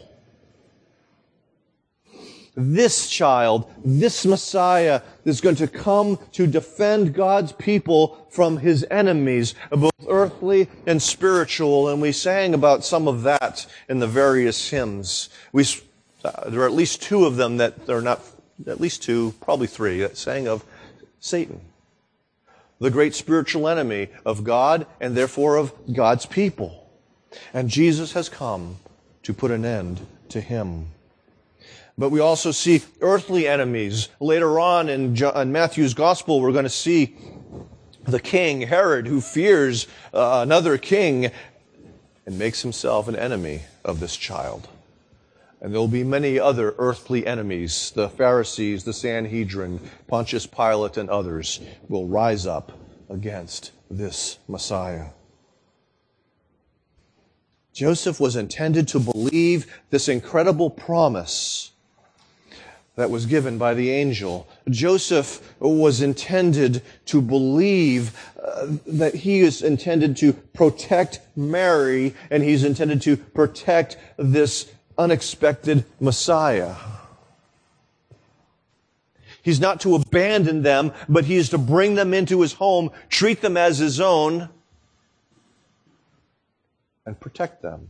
This 2.62 3.08
child, 3.08 3.72
this 3.86 4.26
Messiah 4.26 5.02
is 5.24 5.40
going 5.40 5.56
to 5.56 5.68
come 5.68 6.20
to 6.34 6.46
defend 6.46 7.14
God's 7.14 7.54
people 7.54 8.28
from 8.32 8.58
his 8.58 8.86
enemies, 8.92 9.56
both 9.72 9.94
earthly 10.10 10.68
and 10.86 11.02
spiritual. 11.02 11.88
And 11.88 12.02
we 12.02 12.12
sang 12.12 12.54
about 12.54 12.84
some 12.84 13.08
of 13.08 13.24
that 13.24 13.66
in 13.88 14.00
the 14.00 14.08
various 14.08 14.72
hymns. 14.72 15.30
We, 15.54 15.64
uh, 16.26 16.50
there 16.50 16.60
are 16.60 16.66
at 16.66 16.74
least 16.74 17.02
two 17.02 17.24
of 17.26 17.38
them 17.38 17.56
that 17.58 17.88
are 17.88 18.02
not 18.02 18.20
at 18.68 18.82
least 18.82 19.04
two, 19.04 19.34
probably 19.40 19.68
three, 19.68 20.02
that 20.02 20.18
sang 20.18 20.50
of 20.50 20.66
Satan, 21.22 21.62
the 22.80 22.92
great 22.92 23.16
spiritual 23.16 23.70
enemy 23.70 24.10
of 24.26 24.44
God 24.44 24.86
and 25.00 25.16
therefore 25.16 25.56
of 25.56 25.72
God's 25.94 26.26
people. 26.26 26.90
And 27.54 27.70
Jesus 27.70 28.12
has 28.12 28.28
come 28.28 28.80
to 29.24 29.34
put 29.34 29.50
an 29.50 29.64
end 29.64 30.06
to 30.28 30.42
him. 30.42 30.88
But 32.00 32.12
we 32.12 32.22
also 32.22 32.52
see 32.52 32.82
earthly 33.02 33.46
enemies. 33.46 34.08
Later 34.22 34.58
on 34.58 34.88
in, 34.88 35.22
in 35.22 35.52
Matthew's 35.52 35.94
gospel, 35.94 36.40
we're 36.40 36.54
going 36.54 36.64
to 36.64 36.70
see 36.70 37.18
the 38.04 38.22
king, 38.22 38.62
Herod, 38.62 39.06
who 39.06 39.20
fears 39.20 39.86
uh, 40.14 40.40
another 40.42 40.78
king 40.78 41.30
and 42.26 42.40
makes 42.40 42.62
himself 42.62 43.10
an 43.10 43.18
enemy 43.18 43.64
of 43.84 44.00
this 44.00 44.16
child. 44.16 44.70
And 45.60 45.74
there 45.74 45.80
will 45.82 45.90
be 45.90 46.06
many 46.06 46.40
other 46.40 46.74
earthly 46.78 47.28
enemies. 47.28 47.92
The 47.94 48.08
Pharisees, 48.08 48.86
the 48.86 48.94
Sanhedrin, 48.94 49.82
Pontius 50.08 50.48
Pilate, 50.48 50.96
and 50.96 51.10
others 51.10 51.60
will 51.90 52.08
rise 52.08 52.48
up 52.48 52.72
against 53.10 53.74
this 53.92 54.40
Messiah. 54.48 55.08
Joseph 57.74 58.22
was 58.22 58.38
intended 58.38 58.88
to 58.88 59.02
believe 59.02 59.68
this 59.90 60.08
incredible 60.08 60.70
promise 60.70 61.72
that 62.96 63.10
was 63.10 63.26
given 63.26 63.58
by 63.58 63.74
the 63.74 63.92
angel. 63.92 64.48
Joseph 64.70 65.56
was 65.60 66.02
intended 66.02 66.82
to 67.06 67.22
believe 67.22 68.18
uh, 68.44 68.68
that 68.86 69.16
he 69.16 69.40
is 69.40 69.62
intended 69.62 70.18
to 70.18 70.34
protect 70.34 71.22
Mary 71.36 72.14
and 72.30 72.44
he's 72.44 72.64
intended 72.64 73.02
to 73.04 73.16
protect 73.16 73.98
this 74.18 74.72
unexpected 74.98 75.86
Messiah. 76.00 76.76
He's 79.42 79.60
not 79.60 79.80
to 79.82 79.96
abandon 79.96 80.64
them, 80.64 80.92
but 81.08 81.26
he 81.26 81.38
is 81.38 81.50
to 81.50 81.58
bring 81.58 81.96
them 81.96 82.14
into 82.14 82.42
his 82.42 82.54
home, 82.54 82.92
treat 83.08 83.42
them 83.42 83.56
as 83.56 83.78
his 83.78 84.00
own, 84.00 84.50
and 87.06 87.20
protect 87.20 87.62
them. 87.62 87.90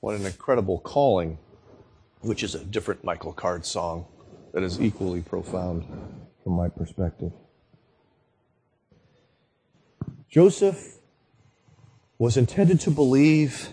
What 0.00 0.14
an 0.14 0.24
incredible 0.24 0.78
calling, 0.78 1.38
which 2.20 2.42
is 2.42 2.54
a 2.54 2.64
different 2.64 3.04
Michael 3.04 3.32
Card 3.32 3.64
song 3.64 4.06
that 4.52 4.62
is 4.62 4.80
equally 4.80 5.20
profound 5.20 5.84
from 6.42 6.52
my 6.52 6.68
perspective. 6.68 7.32
Joseph 10.28 10.96
was 12.18 12.36
intended 12.36 12.80
to 12.80 12.90
believe 12.90 13.68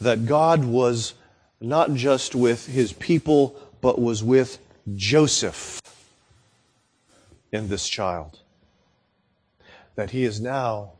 that 0.00 0.26
God 0.26 0.64
was 0.64 1.14
not 1.60 1.94
just 1.94 2.34
with 2.34 2.66
his 2.66 2.92
people, 2.92 3.54
but 3.80 4.00
was 4.00 4.24
with 4.24 4.58
Joseph 4.94 5.80
in 7.52 7.68
this 7.68 7.88
child 7.88 8.38
that 9.96 10.10
he 10.10 10.24
is 10.24 10.40
now 10.40 10.92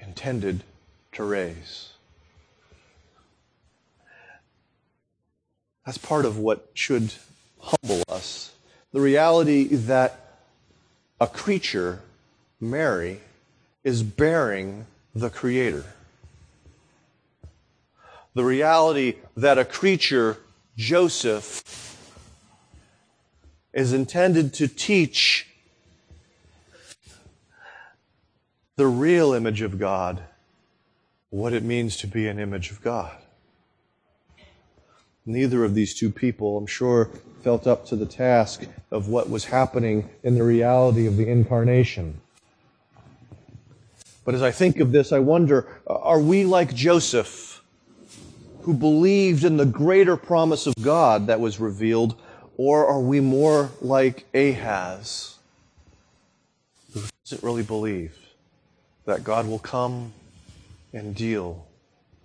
intended 0.00 0.64
to 1.12 1.24
raise. 1.24 1.91
That's 5.84 5.98
part 5.98 6.24
of 6.24 6.38
what 6.38 6.70
should 6.74 7.12
humble 7.60 8.02
us. 8.08 8.54
The 8.92 9.00
reality 9.00 9.64
that 9.64 10.38
a 11.20 11.26
creature, 11.26 12.00
Mary, 12.60 13.20
is 13.84 14.02
bearing 14.02 14.86
the 15.14 15.30
Creator 15.30 15.84
the 18.34 18.44
reality 18.44 19.16
that 19.36 19.58
a 19.58 19.64
creature, 19.64 20.38
Joseph, 20.76 21.98
is 23.72 23.92
intended 23.92 24.54
to 24.54 24.68
teach 24.68 25.46
the 28.76 28.86
real 28.86 29.32
image 29.32 29.60
of 29.60 29.78
God 29.78 30.22
what 31.30 31.52
it 31.52 31.62
means 31.62 31.96
to 31.98 32.06
be 32.06 32.26
an 32.26 32.38
image 32.38 32.70
of 32.70 32.82
God. 32.82 33.16
Neither 35.24 35.64
of 35.64 35.74
these 35.74 35.94
two 35.94 36.10
people, 36.10 36.56
I'm 36.56 36.66
sure, 36.66 37.10
felt 37.42 37.66
up 37.66 37.86
to 37.86 37.96
the 37.96 38.06
task 38.06 38.64
of 38.90 39.08
what 39.08 39.30
was 39.30 39.44
happening 39.44 40.08
in 40.22 40.34
the 40.34 40.42
reality 40.42 41.06
of 41.06 41.16
the 41.16 41.28
incarnation. 41.28 42.20
But 44.24 44.34
as 44.34 44.42
I 44.42 44.50
think 44.50 44.78
of 44.80 44.92
this, 44.92 45.12
I 45.12 45.18
wonder 45.18 45.66
are 45.86 46.20
we 46.20 46.44
like 46.44 46.74
Joseph? 46.74 47.52
who 48.62 48.74
believed 48.74 49.44
in 49.44 49.56
the 49.56 49.66
greater 49.66 50.16
promise 50.16 50.66
of 50.66 50.74
God 50.80 51.26
that 51.26 51.40
was 51.40 51.58
revealed, 51.58 52.14
or 52.56 52.86
are 52.86 53.00
we 53.00 53.20
more 53.20 53.70
like 53.80 54.24
Ahaz, 54.34 55.36
who 56.94 57.02
doesn't 57.24 57.42
really 57.42 57.64
believe 57.64 58.16
that 59.04 59.24
God 59.24 59.48
will 59.48 59.58
come 59.58 60.12
and 60.92 61.14
deal 61.14 61.66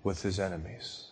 with 0.04 0.22
his 0.22 0.40
enemies? 0.40 1.07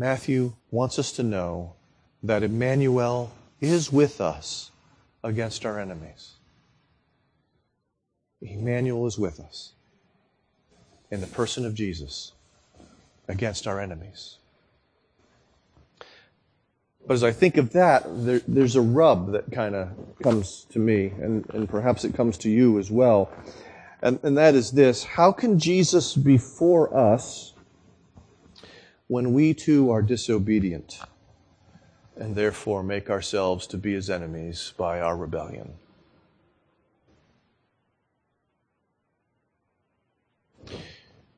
Matthew 0.00 0.54
wants 0.70 0.98
us 0.98 1.12
to 1.12 1.22
know 1.22 1.74
that 2.22 2.42
Immanuel 2.42 3.30
is 3.60 3.92
with 3.92 4.18
us 4.18 4.70
against 5.22 5.66
our 5.66 5.78
enemies. 5.78 6.36
Immanuel 8.40 9.06
is 9.06 9.18
with 9.18 9.38
us 9.40 9.72
in 11.10 11.20
the 11.20 11.26
person 11.26 11.66
of 11.66 11.74
Jesus 11.74 12.32
against 13.28 13.66
our 13.66 13.78
enemies. 13.78 14.38
But 17.06 17.12
as 17.12 17.22
I 17.22 17.32
think 17.32 17.58
of 17.58 17.72
that, 17.72 18.04
there, 18.24 18.40
there's 18.48 18.76
a 18.76 18.80
rub 18.80 19.32
that 19.32 19.52
kind 19.52 19.74
of 19.74 19.90
comes 20.22 20.64
to 20.70 20.78
me, 20.78 21.12
and, 21.20 21.44
and 21.50 21.68
perhaps 21.68 22.06
it 22.06 22.14
comes 22.14 22.38
to 22.38 22.48
you 22.48 22.78
as 22.78 22.90
well. 22.90 23.30
And, 24.00 24.18
and 24.22 24.38
that 24.38 24.54
is 24.54 24.70
this 24.70 25.04
How 25.04 25.30
can 25.30 25.58
Jesus 25.58 26.16
be 26.16 26.38
for 26.38 26.96
us 26.96 27.52
when 29.10 29.32
we 29.32 29.52
too 29.52 29.90
are 29.90 30.02
disobedient 30.02 31.00
and 32.14 32.36
therefore 32.36 32.80
make 32.80 33.10
ourselves 33.10 33.66
to 33.66 33.76
be 33.76 33.92
his 33.92 34.08
enemies 34.08 34.72
by 34.76 35.00
our 35.00 35.16
rebellion? 35.16 35.72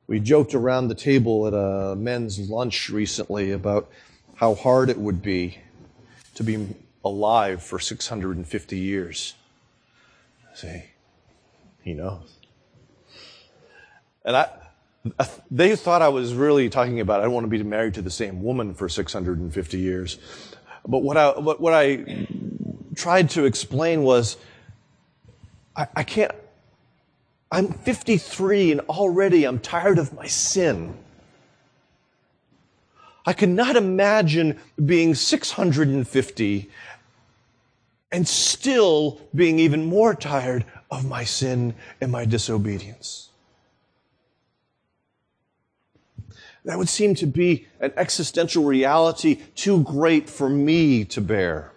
We 0.07 0.21
joked 0.21 0.55
around 0.55 0.89
the 0.89 0.95
table 0.95 1.47
at 1.47 1.55
a 1.55 1.97
men's 1.97 2.39
lunch 2.51 2.91
recently 2.91 3.53
about 3.53 3.91
how 4.35 4.55
hard 4.55 4.91
it 4.91 4.99
would 4.99 5.23
be 5.23 5.57
to 6.35 6.45
be 6.45 6.77
alive 7.03 7.63
for 7.63 7.79
650 7.79 8.79
years. 8.79 9.35
See, 10.53 10.85
he 11.81 11.95
knows. 11.95 12.35
And 14.27 14.37
I, 14.37 14.51
they 15.51 15.75
thought 15.75 16.03
I 16.03 16.09
was 16.09 16.35
really 16.35 16.69
talking 16.69 17.01
about 17.01 17.21
I 17.21 17.25
don't 17.25 17.33
want 17.33 17.45
to 17.45 17.49
be 17.49 17.63
married 17.63 17.95
to 17.95 18.03
the 18.03 18.11
same 18.11 18.43
woman 18.43 18.75
for 18.75 18.89
650 18.89 19.79
years. 19.79 20.19
But 20.87 20.99
what 20.99 21.17
I, 21.17 21.39
what, 21.39 21.61
what 21.61 21.75
I 21.75 22.27
tried 22.95 23.31
to 23.31 23.45
explain 23.45 24.03
was 24.03 24.37
I, 25.77 25.87
I 25.97 26.03
can't, 26.05 26.33
I'm 27.51 27.73
53 27.73 28.73
and 28.73 28.81
already 28.83 29.45
I'm 29.45 29.59
tired 29.59 29.99
of 29.99 30.13
my 30.13 30.27
sin. 30.27 30.97
I 33.25 33.33
cannot 33.33 33.77
imagine 33.77 34.59
being 34.85 35.15
650 35.15 36.71
and 38.11 38.29
still 38.29 39.21
being 39.35 39.59
even 39.59 39.85
more 39.85 40.15
tired 40.15 40.65
of 40.91 41.05
my 41.09 41.25
sin 41.25 41.75
and 42.01 42.11
my 42.11 42.25
disobedience. 42.25 43.31
That 46.65 46.79
would 46.79 46.89
seem 46.89 47.15
to 47.17 47.27
be 47.27 47.67
an 47.81 47.93
existential 47.97 48.65
reality 48.65 49.41
too 49.55 49.83
great 49.83 50.31
for 50.31 50.49
me 50.49 51.05
to 51.07 51.21
bear. 51.21 51.73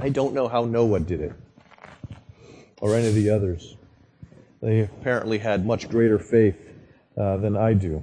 I 0.00 0.08
don't 0.08 0.32
know 0.32 0.48
how 0.48 0.64
Noah 0.64 1.00
did 1.00 1.20
it, 1.20 1.32
or 2.80 2.94
any 2.94 3.08
of 3.08 3.14
the 3.14 3.28
others. 3.30 3.76
They 4.62 4.80
apparently 4.80 5.38
had 5.38 5.66
much 5.66 5.88
greater 5.88 6.18
faith 6.18 6.56
uh, 7.16 7.36
than 7.36 7.56
I 7.56 7.74
do. 7.74 8.02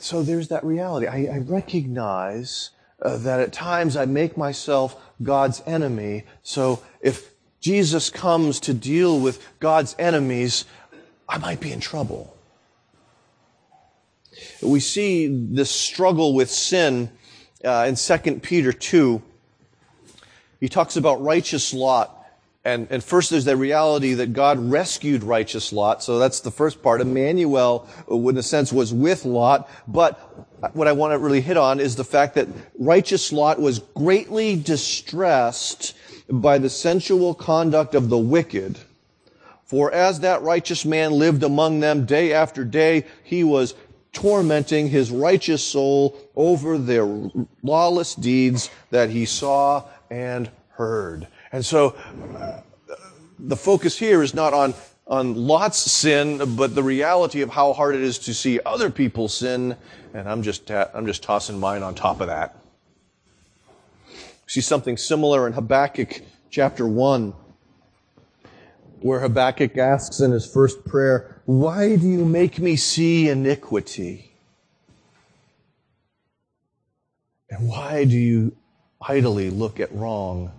And 0.00 0.06
so 0.06 0.22
there's 0.22 0.48
that 0.48 0.64
reality. 0.64 1.06
I, 1.06 1.26
I 1.34 1.38
recognize 1.38 2.70
uh, 3.02 3.18
that 3.18 3.40
at 3.40 3.52
times 3.52 3.96
I 3.96 4.06
make 4.06 4.36
myself 4.36 4.98
God's 5.22 5.62
enemy. 5.66 6.24
So 6.42 6.82
if 7.02 7.29
Jesus 7.60 8.08
comes 8.08 8.60
to 8.60 8.74
deal 8.74 9.20
with 9.20 9.46
God's 9.60 9.94
enemies, 9.98 10.64
I 11.28 11.38
might 11.38 11.60
be 11.60 11.72
in 11.72 11.80
trouble. 11.80 12.36
We 14.62 14.80
see 14.80 15.26
this 15.28 15.70
struggle 15.70 16.34
with 16.34 16.50
sin 16.50 17.10
uh, 17.64 17.86
in 17.88 17.96
2 17.96 18.40
Peter 18.40 18.72
2. 18.72 19.22
He 20.60 20.68
talks 20.68 20.96
about 20.96 21.22
righteous 21.22 21.74
Lot. 21.74 22.16
And, 22.62 22.88
and 22.90 23.02
first 23.02 23.30
there's 23.30 23.46
the 23.46 23.56
reality 23.56 24.14
that 24.14 24.34
God 24.34 24.58
rescued 24.58 25.22
righteous 25.22 25.72
Lot. 25.72 26.02
So 26.02 26.18
that's 26.18 26.40
the 26.40 26.50
first 26.50 26.82
part. 26.82 27.00
Immanuel, 27.00 27.88
in 28.08 28.36
a 28.36 28.42
sense, 28.42 28.72
was 28.72 28.92
with 28.92 29.24
Lot. 29.24 29.68
But 29.88 30.74
what 30.74 30.86
I 30.86 30.92
want 30.92 31.12
to 31.12 31.18
really 31.18 31.40
hit 31.40 31.56
on 31.56 31.80
is 31.80 31.96
the 31.96 32.04
fact 32.04 32.34
that 32.34 32.48
righteous 32.78 33.32
Lot 33.32 33.60
was 33.60 33.78
greatly 33.94 34.56
distressed 34.56 35.94
by 36.30 36.58
the 36.58 36.70
sensual 36.70 37.34
conduct 37.34 37.94
of 37.94 38.08
the 38.08 38.18
wicked. 38.18 38.78
For 39.64 39.92
as 39.92 40.20
that 40.20 40.42
righteous 40.42 40.84
man 40.84 41.12
lived 41.12 41.42
among 41.42 41.80
them 41.80 42.04
day 42.04 42.32
after 42.32 42.64
day, 42.64 43.06
he 43.22 43.44
was 43.44 43.74
tormenting 44.12 44.88
his 44.88 45.10
righteous 45.10 45.62
soul 45.62 46.16
over 46.34 46.76
their 46.76 47.06
lawless 47.62 48.14
deeds 48.14 48.70
that 48.90 49.10
he 49.10 49.24
saw 49.24 49.84
and 50.10 50.50
heard. 50.70 51.28
And 51.52 51.64
so 51.64 51.90
uh, 52.36 52.62
the 53.38 53.56
focus 53.56 53.96
here 53.98 54.22
is 54.22 54.34
not 54.34 54.52
on, 54.52 54.74
on 55.06 55.34
Lot's 55.34 55.78
sin, 55.78 56.56
but 56.56 56.74
the 56.74 56.82
reality 56.82 57.40
of 57.42 57.50
how 57.50 57.72
hard 57.72 57.94
it 57.94 58.02
is 58.02 58.18
to 58.20 58.34
see 58.34 58.58
other 58.66 58.90
people 58.90 59.28
sin. 59.28 59.76
And 60.14 60.28
I'm 60.28 60.42
just, 60.42 60.70
I'm 60.70 61.06
just 61.06 61.22
tossing 61.22 61.60
mine 61.60 61.82
on 61.82 61.94
top 61.94 62.20
of 62.20 62.26
that. 62.26 62.59
See 64.50 64.62
something 64.62 64.96
similar 64.96 65.46
in 65.46 65.52
Habakkuk 65.52 66.22
chapter 66.50 66.84
1, 66.84 67.34
where 68.98 69.20
Habakkuk 69.20 69.78
asks 69.78 70.18
in 70.18 70.32
his 70.32 70.44
first 70.44 70.84
prayer, 70.84 71.40
Why 71.44 71.94
do 71.94 72.08
you 72.08 72.24
make 72.24 72.58
me 72.58 72.74
see 72.74 73.28
iniquity? 73.28 74.32
And 77.48 77.68
why 77.68 78.04
do 78.04 78.16
you 78.16 78.56
idly 79.00 79.50
look 79.50 79.78
at 79.78 79.94
wrong? 79.94 80.50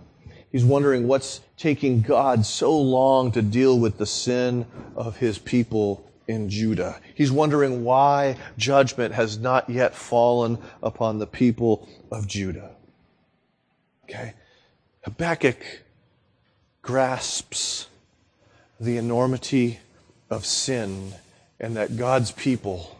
He's 0.50 0.64
wondering 0.64 1.06
what's 1.06 1.42
taking 1.58 2.00
God 2.00 2.46
so 2.46 2.74
long 2.74 3.30
to 3.32 3.42
deal 3.42 3.78
with 3.78 3.98
the 3.98 4.06
sin 4.06 4.64
of 4.96 5.18
his 5.18 5.36
people 5.36 6.02
in 6.26 6.48
Judah. 6.48 6.98
He's 7.14 7.30
wondering 7.30 7.84
why 7.84 8.38
judgment 8.56 9.12
has 9.12 9.36
not 9.36 9.68
yet 9.68 9.94
fallen 9.94 10.56
upon 10.82 11.18
the 11.18 11.26
people 11.26 11.86
of 12.10 12.26
Judah. 12.26 12.70
Okay? 14.12 14.34
Habakkuk 15.04 15.56
grasps 16.82 17.86
the 18.78 18.96
enormity 18.96 19.78
of 20.28 20.44
sin 20.44 21.14
and 21.58 21.76
that 21.76 21.96
God's 21.96 22.32
people 22.32 22.98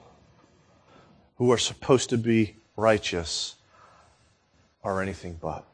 who 1.36 1.50
are 1.52 1.58
supposed 1.58 2.08
to 2.10 2.18
be 2.18 2.56
righteous 2.76 3.56
are 4.84 5.02
anything 5.02 5.38
but. 5.40 5.66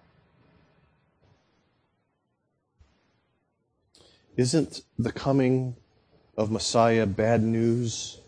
Isn't 4.37 4.83
the 4.99 5.13
coming 5.13 5.77
of 6.37 6.51
Messiah 6.51 7.07
bad 7.07 7.43
news 7.43 8.21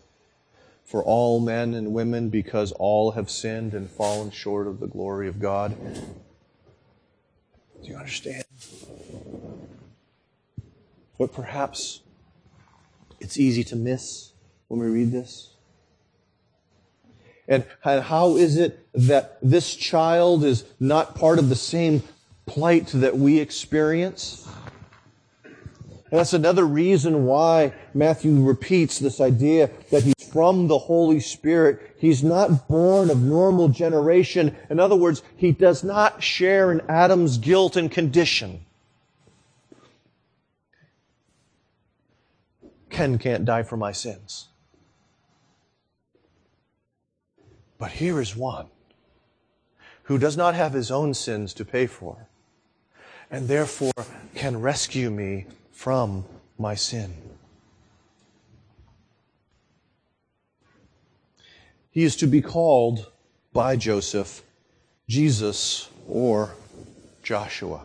for 0.83 1.03
all 1.03 1.39
men 1.39 1.73
and 1.73 1.93
women 1.93 2.29
because 2.29 2.71
all 2.73 3.11
have 3.11 3.29
sinned 3.29 3.73
and 3.73 3.89
fallen 3.89 4.29
short 4.29 4.67
of 4.67 4.79
the 4.79 4.87
glory 4.87 5.27
of 5.27 5.39
God? 5.39 5.75
Do 7.83 7.89
you 7.89 7.95
understand? 7.95 8.43
What 11.17 11.33
perhaps 11.33 12.01
it's 13.19 13.39
easy 13.39 13.63
to 13.65 13.75
miss 13.75 14.33
when 14.67 14.79
we 14.79 14.87
read 14.87 15.11
this? 15.11 15.49
And 17.47 17.65
how 17.81 18.37
is 18.37 18.57
it 18.57 18.87
that 18.93 19.37
this 19.41 19.75
child 19.75 20.43
is 20.43 20.63
not 20.79 21.15
part 21.15 21.37
of 21.37 21.49
the 21.49 21.55
same 21.55 22.03
plight 22.45 22.87
that 22.87 23.17
we 23.17 23.39
experience? 23.39 24.47
And 25.43 26.19
that's 26.19 26.33
another 26.33 26.65
reason 26.65 27.25
why 27.25 27.73
Matthew 27.93 28.43
repeats 28.43 28.99
this 28.99 29.19
idea 29.19 29.69
that 29.91 30.03
he's 30.03 30.20
from 30.31 30.67
the 30.67 30.77
Holy 30.77 31.19
Spirit. 31.19 31.95
He's 31.97 32.23
not 32.23 32.67
born 32.67 33.09
of 33.09 33.21
normal 33.21 33.67
generation. 33.67 34.55
In 34.69 34.79
other 34.79 34.95
words, 34.95 35.23
he 35.35 35.51
does 35.51 35.83
not 35.83 36.23
share 36.23 36.71
in 36.71 36.81
Adam's 36.89 37.37
guilt 37.37 37.75
and 37.75 37.91
condition. 37.91 38.65
Ken 42.89 43.17
can't 43.17 43.45
die 43.45 43.63
for 43.63 43.77
my 43.77 43.91
sins. 43.91 44.47
But 47.77 47.91
here 47.91 48.21
is 48.21 48.35
one 48.35 48.67
who 50.03 50.17
does 50.17 50.37
not 50.37 50.55
have 50.55 50.73
his 50.73 50.91
own 50.91 51.13
sins 51.13 51.53
to 51.55 51.65
pay 51.65 51.87
for 51.87 52.27
and 53.31 53.47
therefore 53.47 53.93
can 54.35 54.61
rescue 54.61 55.09
me 55.09 55.45
from 55.71 56.25
my 56.59 56.75
sin. 56.75 57.30
He 61.91 62.03
is 62.03 62.15
to 62.17 62.27
be 62.27 62.41
called 62.41 63.11
by 63.51 63.75
Joseph 63.75 64.43
Jesus 65.09 65.89
or 66.07 66.55
Joshua. 67.21 67.81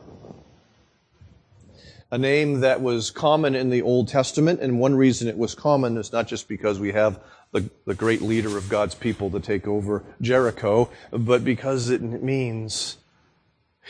A 2.13 2.19
name 2.19 2.61
that 2.61 2.81
was 2.81 3.11
common 3.11 3.57
in 3.57 3.69
the 3.69 3.83
Old 3.83 4.07
Testament, 4.07 4.61
and 4.61 4.79
one 4.79 4.95
reason 4.95 5.27
it 5.27 5.37
was 5.37 5.57
common 5.57 5.97
is 5.97 6.13
not 6.13 6.29
just 6.29 6.47
because 6.47 6.79
we 6.79 6.93
have 6.93 7.19
the, 7.51 7.69
the 7.85 7.95
great 7.95 8.23
leader 8.23 8.57
of 8.57 8.69
God's 8.69 8.95
people 8.95 9.29
to 9.31 9.41
take 9.41 9.67
over 9.67 10.05
Jericho, 10.21 10.89
but 11.11 11.43
because 11.43 11.91
it 11.91 12.01
means 12.01 12.99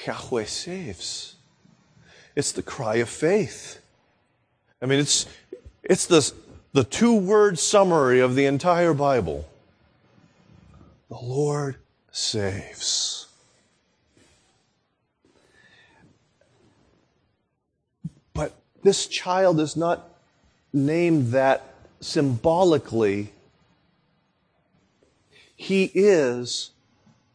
Yahweh 0.06 0.44
saves. 0.44 1.34
It's 2.34 2.52
the 2.52 2.62
cry 2.62 2.96
of 2.96 3.10
faith. 3.10 3.80
I 4.80 4.86
mean, 4.86 4.98
it's, 4.98 5.26
it's 5.82 6.06
the, 6.06 6.32
the 6.72 6.84
two 6.84 7.14
word 7.14 7.58
summary 7.58 8.20
of 8.20 8.34
the 8.34 8.46
entire 8.46 8.94
Bible. 8.94 9.46
The 11.08 11.16
Lord 11.16 11.76
saves. 12.10 13.28
But 18.34 18.54
this 18.82 19.06
child 19.06 19.60
is 19.60 19.76
not 19.76 20.08
named 20.72 21.28
that 21.28 21.74
symbolically. 22.00 23.32
He 25.54 25.90
is 25.94 26.70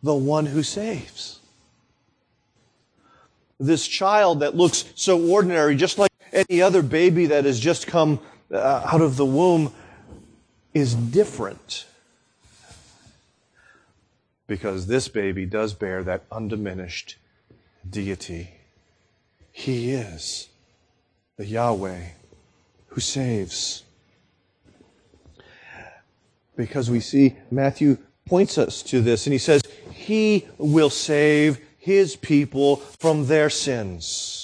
the 0.03 0.15
one 0.15 0.45
who 0.47 0.63
saves. 0.63 1.39
This 3.59 3.87
child 3.87 4.41
that 4.41 4.55
looks 4.55 4.85
so 4.95 5.29
ordinary, 5.29 5.75
just 5.75 5.97
like 5.97 6.11
any 6.33 6.61
other 6.61 6.81
baby 6.81 7.27
that 7.27 7.45
has 7.45 7.59
just 7.59 7.87
come 7.87 8.19
uh, 8.51 8.89
out 8.91 9.01
of 9.01 9.17
the 9.17 9.25
womb 9.25 9.73
is 10.73 10.95
different. 10.95 11.85
Because 14.51 14.87
this 14.87 15.07
baby 15.07 15.45
does 15.45 15.73
bear 15.73 16.03
that 16.03 16.25
undiminished 16.29 17.15
deity. 17.89 18.49
He 19.49 19.93
is 19.93 20.49
the 21.37 21.45
Yahweh 21.45 22.01
who 22.87 22.99
saves. 22.99 23.83
Because 26.57 26.89
we 26.89 26.99
see 26.99 27.37
Matthew 27.49 27.97
points 28.25 28.57
us 28.57 28.83
to 28.83 28.99
this 28.99 29.25
and 29.25 29.31
he 29.31 29.39
says, 29.39 29.61
He 29.93 30.45
will 30.57 30.89
save 30.89 31.61
his 31.77 32.17
people 32.17 32.75
from 32.75 33.27
their 33.27 33.49
sins. 33.49 34.40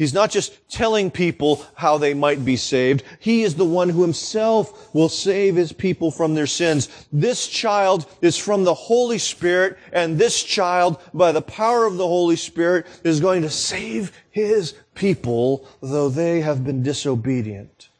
He's 0.00 0.14
not 0.14 0.30
just 0.30 0.66
telling 0.70 1.10
people 1.10 1.62
how 1.74 1.98
they 1.98 2.14
might 2.14 2.42
be 2.42 2.56
saved. 2.56 3.02
He 3.18 3.42
is 3.42 3.54
the 3.54 3.66
one 3.66 3.90
who 3.90 4.00
himself 4.00 4.94
will 4.94 5.10
save 5.10 5.56
his 5.56 5.74
people 5.74 6.10
from 6.10 6.34
their 6.34 6.46
sins. 6.46 6.88
This 7.12 7.46
child 7.46 8.06
is 8.22 8.38
from 8.38 8.64
the 8.64 8.72
Holy 8.72 9.18
Spirit, 9.18 9.76
and 9.92 10.16
this 10.16 10.42
child, 10.42 11.02
by 11.12 11.32
the 11.32 11.42
power 11.42 11.84
of 11.84 11.98
the 11.98 12.06
Holy 12.06 12.36
Spirit, 12.36 12.86
is 13.04 13.20
going 13.20 13.42
to 13.42 13.50
save 13.50 14.12
his 14.30 14.72
people, 14.94 15.68
though 15.82 16.08
they 16.08 16.40
have 16.40 16.64
been 16.64 16.82
disobedient. 16.82 17.90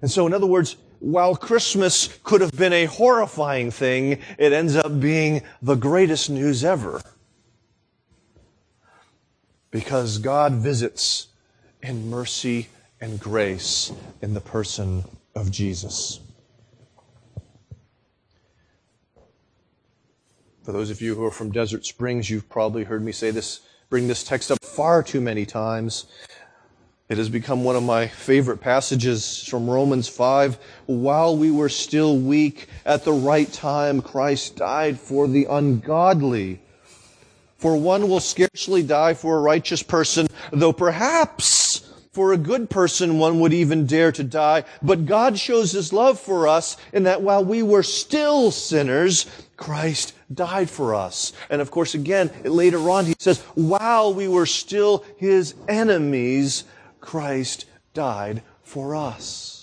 And 0.00 0.08
so, 0.08 0.28
in 0.28 0.32
other 0.32 0.46
words, 0.46 0.76
while 1.00 1.34
Christmas 1.34 2.20
could 2.22 2.40
have 2.40 2.52
been 2.52 2.72
a 2.72 2.84
horrifying 2.84 3.72
thing, 3.72 4.20
it 4.38 4.52
ends 4.52 4.76
up 4.76 5.00
being 5.00 5.42
the 5.60 5.74
greatest 5.74 6.30
news 6.30 6.62
ever 6.62 7.02
because 9.72 10.18
God 10.18 10.52
visits 10.52 11.26
in 11.82 12.08
mercy 12.08 12.68
and 13.00 13.18
grace 13.18 13.90
in 14.20 14.34
the 14.34 14.40
person 14.40 15.02
of 15.34 15.50
Jesus. 15.50 16.20
For 20.62 20.70
those 20.70 20.90
of 20.90 21.00
you 21.00 21.16
who 21.16 21.24
are 21.24 21.32
from 21.32 21.50
Desert 21.50 21.84
Springs, 21.84 22.30
you've 22.30 22.48
probably 22.48 22.84
heard 22.84 23.02
me 23.02 23.10
say 23.10 23.32
this, 23.32 23.62
bring 23.90 24.06
this 24.06 24.22
text 24.22 24.52
up 24.52 24.64
far 24.64 25.02
too 25.02 25.20
many 25.20 25.44
times. 25.44 26.06
It 27.08 27.18
has 27.18 27.28
become 27.28 27.64
one 27.64 27.74
of 27.74 27.82
my 27.82 28.06
favorite 28.06 28.58
passages 28.58 29.42
from 29.48 29.68
Romans 29.68 30.08
5. 30.08 30.58
While 30.86 31.36
we 31.36 31.50
were 31.50 31.68
still 31.68 32.16
weak, 32.16 32.68
at 32.86 33.04
the 33.04 33.12
right 33.12 33.52
time, 33.52 34.00
Christ 34.00 34.56
died 34.56 35.00
for 35.00 35.26
the 35.26 35.46
ungodly. 35.46 36.60
For 37.62 37.76
one 37.76 38.08
will 38.08 38.18
scarcely 38.18 38.82
die 38.82 39.14
for 39.14 39.38
a 39.38 39.40
righteous 39.40 39.84
person, 39.84 40.26
though 40.50 40.72
perhaps 40.72 41.88
for 42.10 42.32
a 42.32 42.36
good 42.36 42.68
person 42.68 43.20
one 43.20 43.38
would 43.38 43.52
even 43.52 43.86
dare 43.86 44.10
to 44.10 44.24
die. 44.24 44.64
But 44.82 45.06
God 45.06 45.38
shows 45.38 45.70
his 45.70 45.92
love 45.92 46.18
for 46.18 46.48
us 46.48 46.76
in 46.92 47.04
that 47.04 47.22
while 47.22 47.44
we 47.44 47.62
were 47.62 47.84
still 47.84 48.50
sinners, 48.50 49.26
Christ 49.56 50.12
died 50.34 50.70
for 50.70 50.92
us. 50.92 51.32
And 51.50 51.62
of 51.62 51.70
course, 51.70 51.94
again, 51.94 52.32
later 52.42 52.90
on, 52.90 53.06
he 53.06 53.14
says, 53.20 53.40
while 53.54 54.12
we 54.12 54.26
were 54.26 54.46
still 54.46 55.04
his 55.16 55.54
enemies, 55.68 56.64
Christ 57.00 57.66
died 57.94 58.42
for 58.64 58.96
us. 58.96 59.61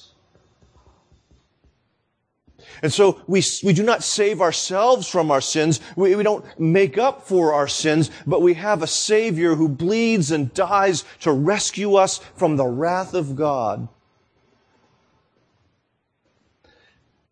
And 2.81 2.91
so 2.93 3.21
we, 3.27 3.43
we 3.63 3.73
do 3.73 3.83
not 3.83 4.03
save 4.03 4.41
ourselves 4.41 5.07
from 5.07 5.31
our 5.31 5.41
sins. 5.41 5.79
We, 5.95 6.15
we 6.15 6.23
don't 6.23 6.45
make 6.59 6.97
up 6.97 7.23
for 7.23 7.53
our 7.53 7.67
sins, 7.67 8.11
but 8.25 8.41
we 8.41 8.53
have 8.55 8.81
a 8.81 8.87
Savior 8.87 9.55
who 9.55 9.67
bleeds 9.67 10.31
and 10.31 10.53
dies 10.53 11.03
to 11.21 11.31
rescue 11.31 11.95
us 11.95 12.19
from 12.35 12.55
the 12.55 12.67
wrath 12.67 13.13
of 13.13 13.35
God 13.35 13.87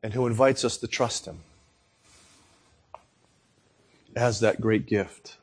and 0.03 0.13
who 0.13 0.27
invites 0.27 0.63
us 0.63 0.77
to 0.77 0.87
trust 0.87 1.25
Him 1.25 1.39
as 4.15 4.39
that 4.39 4.59
great 4.59 4.85
gift. 4.85 5.37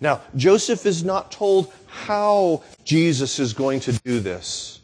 Now, 0.00 0.22
Joseph 0.34 0.86
is 0.86 1.04
not 1.04 1.30
told 1.30 1.72
how 1.86 2.62
Jesus 2.84 3.38
is 3.38 3.52
going 3.52 3.80
to 3.80 3.92
do 3.92 4.20
this. 4.20 4.80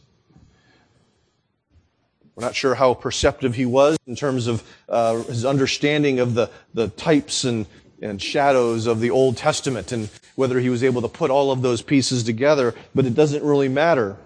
We're 2.42 2.48
not 2.48 2.56
sure 2.56 2.74
how 2.74 2.94
perceptive 2.94 3.54
he 3.54 3.66
was 3.66 3.96
in 4.04 4.16
terms 4.16 4.48
of 4.48 4.68
uh, 4.88 5.22
his 5.22 5.44
understanding 5.44 6.18
of 6.18 6.34
the, 6.34 6.50
the 6.74 6.88
types 6.88 7.44
and, 7.44 7.66
and 8.00 8.20
shadows 8.20 8.88
of 8.88 8.98
the 8.98 9.10
Old 9.10 9.36
Testament 9.36 9.92
and 9.92 10.10
whether 10.34 10.58
he 10.58 10.68
was 10.68 10.82
able 10.82 11.02
to 11.02 11.08
put 11.08 11.30
all 11.30 11.52
of 11.52 11.62
those 11.62 11.82
pieces 11.82 12.24
together, 12.24 12.74
but 12.96 13.06
it 13.06 13.14
doesn't 13.14 13.44
really 13.44 13.68
matter 13.68 14.16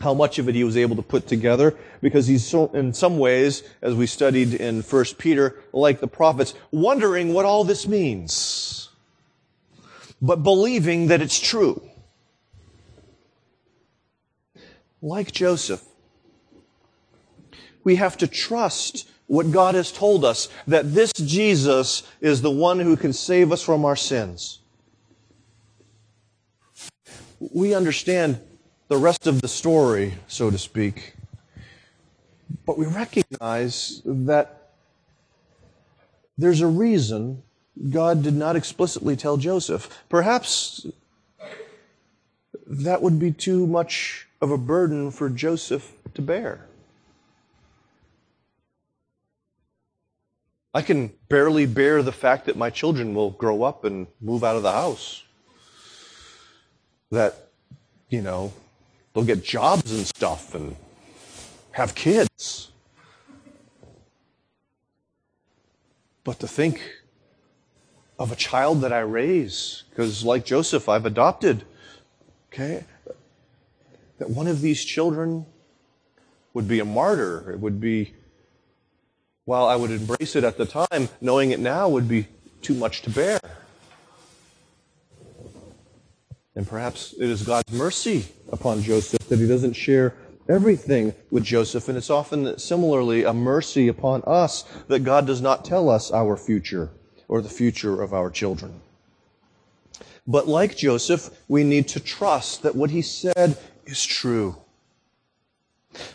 how 0.00 0.14
much 0.14 0.38
of 0.38 0.48
it 0.48 0.54
he 0.54 0.64
was 0.64 0.74
able 0.74 0.96
to 0.96 1.02
put 1.02 1.26
together 1.26 1.76
because 2.00 2.26
he's 2.26 2.46
so, 2.46 2.68
in 2.68 2.94
some 2.94 3.18
ways, 3.18 3.62
as 3.82 3.94
we 3.94 4.06
studied 4.06 4.54
in 4.54 4.80
1 4.80 5.04
Peter, 5.18 5.62
like 5.74 6.00
the 6.00 6.08
prophets, 6.08 6.54
wondering 6.70 7.34
what 7.34 7.44
all 7.44 7.62
this 7.62 7.86
means, 7.86 8.88
but 10.22 10.36
believing 10.36 11.08
that 11.08 11.20
it's 11.20 11.38
true. 11.38 11.82
Like 15.02 15.30
Joseph, 15.30 15.84
we 17.84 17.96
have 17.96 18.16
to 18.18 18.26
trust 18.26 19.08
what 19.26 19.50
God 19.50 19.74
has 19.74 19.90
told 19.90 20.24
us, 20.24 20.48
that 20.66 20.92
this 20.94 21.12
Jesus 21.12 22.02
is 22.20 22.42
the 22.42 22.50
one 22.50 22.78
who 22.80 22.96
can 22.96 23.12
save 23.12 23.50
us 23.50 23.62
from 23.62 23.84
our 23.84 23.96
sins. 23.96 24.58
We 27.40 27.74
understand 27.74 28.40
the 28.88 28.98
rest 28.98 29.26
of 29.26 29.40
the 29.40 29.48
story, 29.48 30.14
so 30.28 30.50
to 30.50 30.58
speak, 30.58 31.14
but 32.66 32.76
we 32.76 32.86
recognize 32.86 34.02
that 34.04 34.70
there's 36.36 36.60
a 36.60 36.66
reason 36.66 37.42
God 37.90 38.22
did 38.22 38.34
not 38.34 38.54
explicitly 38.54 39.16
tell 39.16 39.36
Joseph. 39.38 40.04
Perhaps 40.08 40.86
that 42.66 43.02
would 43.02 43.18
be 43.18 43.32
too 43.32 43.66
much 43.66 44.26
of 44.40 44.50
a 44.50 44.58
burden 44.58 45.10
for 45.10 45.28
Joseph 45.30 45.92
to 46.14 46.22
bear. 46.22 46.66
I 50.74 50.80
can 50.80 51.12
barely 51.28 51.66
bear 51.66 52.02
the 52.02 52.12
fact 52.12 52.46
that 52.46 52.56
my 52.56 52.70
children 52.70 53.14
will 53.14 53.30
grow 53.30 53.62
up 53.62 53.84
and 53.84 54.06
move 54.20 54.42
out 54.42 54.56
of 54.56 54.62
the 54.62 54.72
house. 54.72 55.22
That, 57.10 57.50
you 58.08 58.22
know, 58.22 58.54
they'll 59.12 59.24
get 59.24 59.44
jobs 59.44 59.92
and 59.92 60.06
stuff 60.06 60.54
and 60.54 60.74
have 61.72 61.94
kids. 61.94 62.70
But 66.24 66.40
to 66.40 66.48
think 66.48 66.80
of 68.18 68.32
a 68.32 68.36
child 68.36 68.80
that 68.82 68.92
I 68.92 69.00
raise, 69.00 69.82
because 69.90 70.24
like 70.24 70.46
Joseph, 70.46 70.88
I've 70.88 71.04
adopted, 71.04 71.64
okay, 72.50 72.84
that 74.18 74.30
one 74.30 74.46
of 74.46 74.62
these 74.62 74.84
children 74.84 75.44
would 76.54 76.68
be 76.68 76.80
a 76.80 76.84
martyr. 76.84 77.50
It 77.50 77.60
would 77.60 77.80
be 77.80 78.14
while 79.44 79.66
I 79.66 79.76
would 79.76 79.90
embrace 79.90 80.36
it 80.36 80.44
at 80.44 80.56
the 80.56 80.66
time, 80.66 81.08
knowing 81.20 81.50
it 81.50 81.60
now 81.60 81.88
would 81.88 82.08
be 82.08 82.28
too 82.60 82.74
much 82.74 83.02
to 83.02 83.10
bear. 83.10 83.40
And 86.54 86.66
perhaps 86.66 87.14
it 87.18 87.28
is 87.28 87.42
God's 87.42 87.72
mercy 87.72 88.26
upon 88.50 88.82
Joseph 88.82 89.26
that 89.28 89.38
he 89.38 89.48
doesn't 89.48 89.72
share 89.72 90.14
everything 90.48 91.14
with 91.30 91.44
Joseph. 91.44 91.88
And 91.88 91.96
it's 91.96 92.10
often 92.10 92.58
similarly 92.58 93.24
a 93.24 93.32
mercy 93.32 93.88
upon 93.88 94.22
us 94.26 94.64
that 94.88 95.00
God 95.00 95.26
does 95.26 95.40
not 95.40 95.64
tell 95.64 95.88
us 95.88 96.12
our 96.12 96.36
future 96.36 96.90
or 97.28 97.40
the 97.40 97.48
future 97.48 98.02
of 98.02 98.12
our 98.12 98.30
children. 98.30 98.80
But 100.26 100.46
like 100.46 100.76
Joseph, 100.76 101.30
we 101.48 101.64
need 101.64 101.88
to 101.88 102.00
trust 102.00 102.62
that 102.62 102.76
what 102.76 102.90
he 102.90 103.02
said 103.02 103.58
is 103.86 104.04
true. 104.04 104.56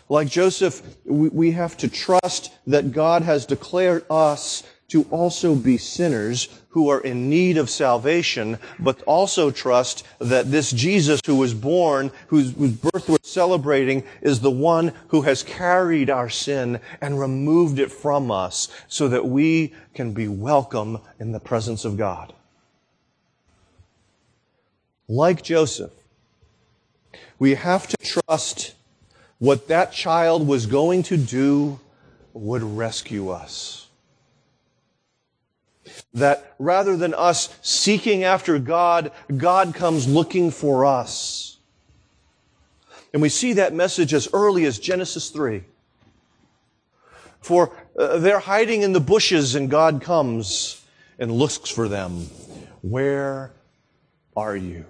Like 0.10 0.30
Joseph, 0.30 0.82
we 1.06 1.52
have 1.52 1.78
to 1.78 1.88
trust 1.88 2.52
that 2.66 2.92
God 2.92 3.24
has 3.24 3.46
declared 3.46 4.06
us 4.10 4.64
to 4.90 5.04
also 5.12 5.54
be 5.54 5.78
sinners 5.78 6.48
who 6.70 6.90
are 6.90 7.02
in 7.02 7.30
need 7.30 7.58
of 7.58 7.70
salvation, 7.70 8.58
but 8.80 9.02
also 9.04 9.52
trust 9.52 10.06
that 10.20 10.50
this 10.50 10.72
Jesus 10.72 11.20
who 11.26 11.36
was 11.36 11.54
born, 11.54 12.12
whose, 12.28 12.54
whose 12.54 12.72
birth 12.72 13.10
we're 13.10 13.18
celebrating, 13.22 14.04
is 14.22 14.40
the 14.40 14.52
one 14.52 14.94
who 15.10 15.24
has 15.24 15.44
carried 15.44 16.10
our 16.10 16.30
sin 16.30 16.80
and 17.02 17.20
removed 17.20 17.80
it 17.80 17.92
from 17.92 18.32
us 18.32 18.70
so 18.88 19.10
that 19.10 19.26
we 19.26 19.74
can 19.94 20.14
be 20.14 20.28
welcome 20.28 21.00
in 21.20 21.32
the 21.32 21.40
presence 21.40 21.84
of 21.84 21.98
God. 21.98 22.34
Like 25.10 25.42
Joseph, 25.42 25.92
we 27.40 27.56
have 27.56 27.88
to 27.88 27.98
trust 27.98 28.74
what 29.40 29.68
that 29.68 29.92
child 29.92 30.48
was 30.48 30.66
going 30.66 31.04
to 31.04 31.18
do 31.18 31.80
would 32.34 32.64
rescue 32.64 33.30
us. 33.30 33.88
That 36.14 36.56
rather 36.60 36.98
than 36.98 37.14
us 37.14 37.56
seeking 37.62 38.24
after 38.24 38.60
God, 38.60 39.12
God 39.36 39.74
comes 39.74 40.08
looking 40.08 40.52
for 40.52 40.86
us. 40.86 41.58
And 43.14 43.22
we 43.22 43.30
see 43.30 43.54
that 43.54 43.74
message 43.74 44.14
as 44.14 44.28
early 44.34 44.66
as 44.66 44.80
Genesis 44.80 45.30
3. 45.30 45.64
For 47.40 47.72
uh, 47.98 48.18
they're 48.18 48.40
hiding 48.40 48.82
in 48.82 48.94
the 48.94 49.00
bushes 49.00 49.56
and 49.56 49.70
God 49.70 50.02
comes 50.02 50.84
and 51.18 51.32
looks 51.32 51.70
for 51.70 51.88
them. 51.88 52.28
Where 52.82 53.52
are 54.36 54.56
you? 54.56 54.86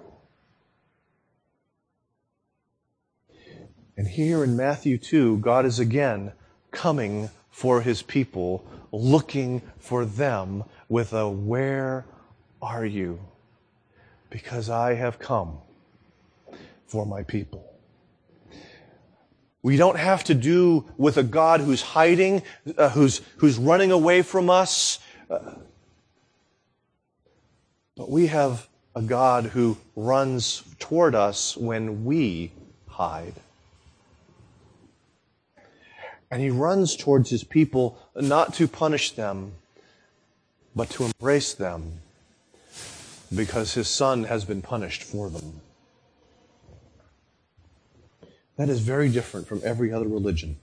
And 3.97 4.07
here 4.07 4.43
in 4.43 4.55
Matthew 4.55 4.99
2, 4.99 5.37
God 5.39 5.65
is 5.65 5.79
again 5.79 6.31
coming 6.69 7.31
for 7.49 7.81
his 7.81 8.03
people, 8.03 8.63
looking 8.91 9.63
for 9.79 10.05
them 10.05 10.63
with 10.87 11.13
a 11.13 11.27
where 11.27 12.05
are 12.61 12.85
you? 12.85 13.19
Because 14.29 14.69
I 14.69 14.93
have 14.93 15.17
come 15.17 15.57
for 16.85 17.07
my 17.07 17.23
people. 17.23 17.73
We 19.63 19.77
don't 19.77 19.97
have 19.97 20.23
to 20.25 20.35
do 20.35 20.85
with 20.97 21.17
a 21.17 21.23
God 21.23 21.61
who's 21.61 21.81
hiding, 21.81 22.43
uh, 22.77 22.89
who's, 22.89 23.21
who's 23.37 23.57
running 23.57 23.91
away 23.91 24.21
from 24.21 24.51
us. 24.51 24.99
Uh, 25.27 25.55
but 27.95 28.11
we 28.11 28.27
have 28.27 28.67
a 28.95 29.01
God 29.01 29.45
who 29.45 29.75
runs 29.95 30.63
toward 30.77 31.15
us 31.15 31.57
when 31.57 32.05
we 32.05 32.51
hide. 32.85 33.33
And 36.29 36.41
he 36.41 36.49
runs 36.49 36.95
towards 36.95 37.29
his 37.29 37.43
people 37.43 37.97
not 38.15 38.53
to 38.55 38.67
punish 38.67 39.11
them, 39.11 39.53
but 40.75 40.89
to 40.91 41.05
embrace 41.05 41.53
them 41.53 42.01
because 43.33 43.73
his 43.73 43.87
son 43.87 44.25
has 44.25 44.45
been 44.45 44.61
punished 44.61 45.03
for 45.03 45.29
them. 45.29 45.61
That 48.57 48.69
is 48.69 48.79
very 48.79 49.09
different 49.09 49.47
from 49.47 49.61
every 49.63 49.91
other 49.91 50.07
religion. 50.07 50.57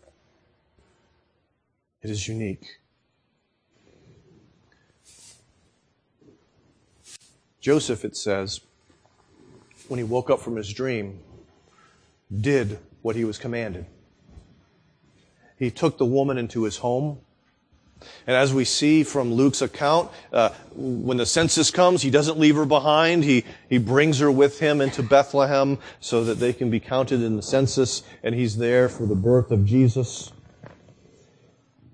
It 2.03 2.11
is 2.11 2.29
unique. 2.29 2.79
Joseph, 7.61 8.05
it 8.05 8.17
says, 8.17 8.61
when 9.89 9.99
he 9.99 10.05
woke 10.05 10.29
up 10.29 10.41
from 10.41 10.57
his 10.57 10.71
dream, 10.73 11.21
did 12.41 12.79
what 13.01 13.17
he 13.17 13.25
was 13.25 13.39
commanded. 13.39 13.87
He 15.59 15.71
took 15.71 15.99
the 15.99 16.07
woman 16.07 16.39
into 16.39 16.65
his 16.65 16.79
home. 16.79 17.19
And 18.27 18.37
as 18.37 18.53
we 18.53 18.65
see 18.65 19.03
from 19.03 19.33
Luke's 19.33 19.63
account, 19.63 20.11
uh, 20.33 20.51
when 20.75 21.17
the 21.17 21.27
census 21.27 21.71
comes, 21.71 22.03
he 22.03 22.11
doesn't 22.11 22.39
leave 22.39 22.57
her 22.57 22.67
behind. 22.67 23.25
He, 23.25 23.45
he 23.69 23.79
brings 23.79 24.19
her 24.19 24.31
with 24.31 24.59
him 24.59 24.81
into 24.81 25.03
Bethlehem 25.03 25.79
so 26.01 26.25
that 26.25 26.35
they 26.35 26.53
can 26.53 26.71
be 26.71 26.81
counted 26.81 27.23
in 27.23 27.37
the 27.37 27.43
census, 27.43 28.03
and 28.23 28.35
he's 28.35 28.57
there 28.57 28.89
for 28.89 29.07
the 29.07 29.15
birth 29.15 29.51
of 29.51 29.65
Jesus. 29.65 30.33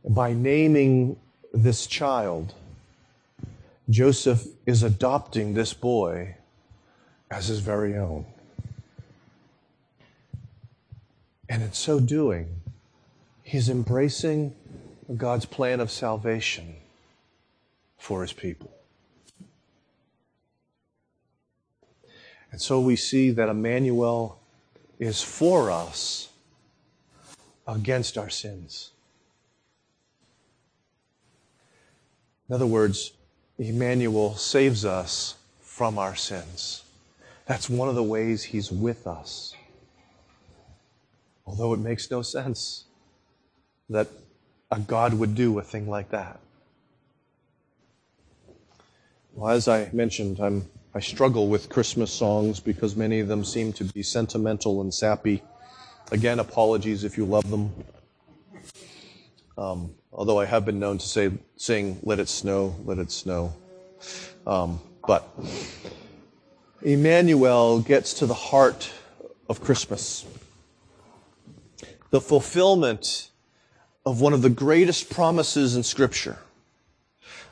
By 0.05 0.33
naming 0.33 1.16
this 1.53 1.87
child, 1.87 2.55
Joseph 3.88 4.46
is 4.66 4.83
adopting 4.83 5.55
this 5.55 5.75
boy 5.75 6.37
as 7.31 7.49
his 7.49 7.61
very 7.61 7.96
own. 7.96 8.25
And 11.49 11.62
in 11.62 11.73
so 11.73 11.99
doing, 11.99 12.61
he's 13.50 13.68
embracing 13.68 14.54
God's 15.16 15.44
plan 15.44 15.80
of 15.80 15.90
salvation 15.90 16.76
for 17.98 18.22
his 18.22 18.32
people. 18.32 18.70
And 22.52 22.60
so 22.60 22.78
we 22.78 22.94
see 22.94 23.32
that 23.32 23.48
Immanuel 23.48 24.38
is 25.00 25.20
for 25.20 25.68
us 25.68 26.28
against 27.66 28.16
our 28.16 28.30
sins. 28.30 28.92
In 32.48 32.54
other 32.54 32.66
words, 32.66 33.10
Immanuel 33.58 34.36
saves 34.36 34.84
us 34.84 35.34
from 35.60 35.98
our 35.98 36.14
sins. 36.14 36.84
That's 37.46 37.68
one 37.68 37.88
of 37.88 37.96
the 37.96 38.04
ways 38.04 38.44
he's 38.44 38.70
with 38.70 39.08
us. 39.08 39.56
Although 41.44 41.74
it 41.74 41.80
makes 41.80 42.12
no 42.12 42.22
sense 42.22 42.84
that 43.90 44.09
a 44.70 44.79
God 44.79 45.14
would 45.14 45.35
do 45.35 45.59
a 45.59 45.62
thing 45.62 45.88
like 45.88 46.11
that. 46.11 46.38
Well, 49.35 49.50
as 49.50 49.68
I 49.68 49.90
mentioned, 49.92 50.40
I'm, 50.40 50.64
I 50.94 51.00
struggle 51.00 51.48
with 51.48 51.68
Christmas 51.68 52.12
songs 52.12 52.61
because 52.61 52.96
many 52.96 53.20
of 53.20 53.29
them 53.29 53.44
seem 53.44 53.72
to 53.74 53.85
be 53.85 54.03
sentimental 54.03 54.81
and 54.81 54.92
sappy. 54.92 55.42
Again, 56.12 56.38
apologies 56.38 57.05
if 57.05 57.16
you 57.16 57.24
love 57.24 57.48
them. 57.50 57.72
Um, 59.59 59.94
although 60.12 60.38
I 60.38 60.46
have 60.46 60.64
been 60.64 60.79
known 60.79 60.98
to 60.98 61.07
say, 61.07 61.31
sing, 61.57 61.98
Let 62.03 62.18
It 62.18 62.29
Snow, 62.29 62.74
Let 62.85 62.98
It 62.98 63.11
Snow. 63.11 63.55
Um, 64.46 64.81
but 65.07 65.29
Immanuel 66.83 67.81
gets 67.81 68.14
to 68.14 68.26
the 68.26 68.35
heart 68.35 68.90
of 69.48 69.61
Christmas. 69.61 70.24
The 72.11 72.20
fulfillment 72.20 73.30
of 74.04 74.20
one 74.20 74.32
of 74.32 74.42
the 74.42 74.50
greatest 74.50 75.10
promises 75.10 75.76
in 75.76 75.82
Scripture 75.82 76.38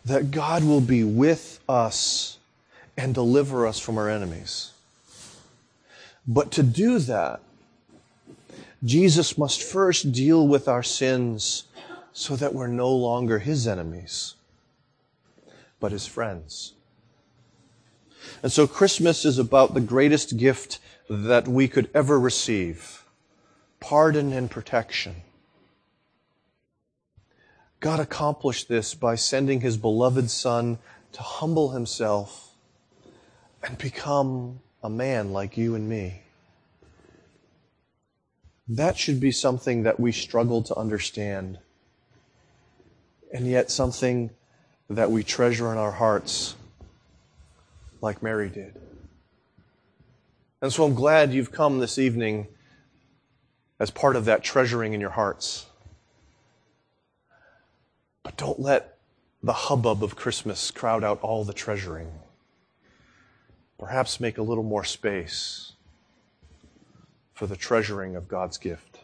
that 0.05 0.31
God 0.31 0.65
will 0.65 0.81
be 0.81 1.05
with 1.05 1.61
us 1.69 2.39
and 2.97 3.15
deliver 3.15 3.67
us 3.67 3.79
from 3.79 3.99
our 3.99 4.09
enemies. 4.09 4.73
But 6.27 6.51
to 6.53 6.63
do 6.63 6.99
that, 7.01 7.41
Jesus 8.85 9.37
must 9.37 9.63
first 9.63 10.13
deal 10.13 10.47
with 10.47 10.69
our 10.69 10.83
sins 10.83 11.65
so 12.13 12.37
that 12.37 12.55
we're 12.55 12.67
no 12.67 12.91
longer 12.91 13.39
his 13.39 13.67
enemies, 13.67 14.35
but 15.81 15.93
his 15.93 16.07
friends. 16.07 16.75
And 18.43 18.53
so 18.53 18.67
Christmas 18.67 19.25
is 19.25 19.39
about 19.39 19.75
the 19.75 19.81
greatest 19.81 20.37
gift 20.37 20.79
that 21.09 21.49
we 21.49 21.69
could 21.69 21.91
ever 21.95 22.19
receive 22.19 23.05
pardon 23.81 24.33
and 24.33 24.51
protection. 24.51 25.15
God 27.81 28.01
accomplished 28.01 28.69
this 28.69 28.95
by 28.95 29.15
sending 29.15 29.61
his 29.61 29.77
beloved 29.77 30.31
Son 30.31 30.79
to 31.13 31.23
humble 31.23 31.71
himself 31.71 32.55
and 33.63 33.79
become 33.79 34.61
a 34.83 34.91
man 34.91 35.33
like 35.33 35.57
you 35.57 35.75
and 35.75 35.89
me. 35.89 36.23
That 38.69 38.99
should 38.99 39.21
be 39.21 39.31
something 39.31 39.85
that 39.85 39.99
we 39.99 40.13
struggle 40.13 40.63
to 40.65 40.77
understand, 40.77 41.59
and 43.33 43.47
yet 43.47 43.71
something 43.71 44.31
that 44.91 45.11
we 45.11 45.23
treasure 45.23 45.73
in 45.73 45.79
our 45.79 45.93
hearts 45.93 46.57
like 48.01 48.23
Mary 48.23 48.49
did. 48.49 48.79
And 50.61 50.73
so 50.73 50.85
I'm 50.85 50.95
glad 50.95 51.33
you've 51.33 51.53
come 51.53 51.79
this 51.79 51.99
evening 51.99 52.49
as 53.79 53.91
part 53.91 54.17
of 54.17 54.25
that 54.25 54.43
treasuring 54.43 54.93
in 54.93 55.01
your 55.01 55.11
hearts. 55.11 55.68
But 58.29 58.37
don't 58.37 58.61
let 58.61 58.99
the 59.43 59.55
hubbub 59.55 60.05
of 60.05 60.15
Christmas 60.15 60.71
crowd 60.71 61.03
out 61.03 61.19
all 61.23 61.45
the 61.45 61.55
treasuring. 61.55 62.13
Perhaps 63.79 64.21
make 64.21 64.37
a 64.37 64.43
little 64.43 64.63
more 64.63 64.85
space 64.85 65.73
for 67.33 67.47
the 67.47 67.57
treasuring 67.57 68.17
of 68.17 68.29
God's 68.29 68.59
gift, 68.59 68.99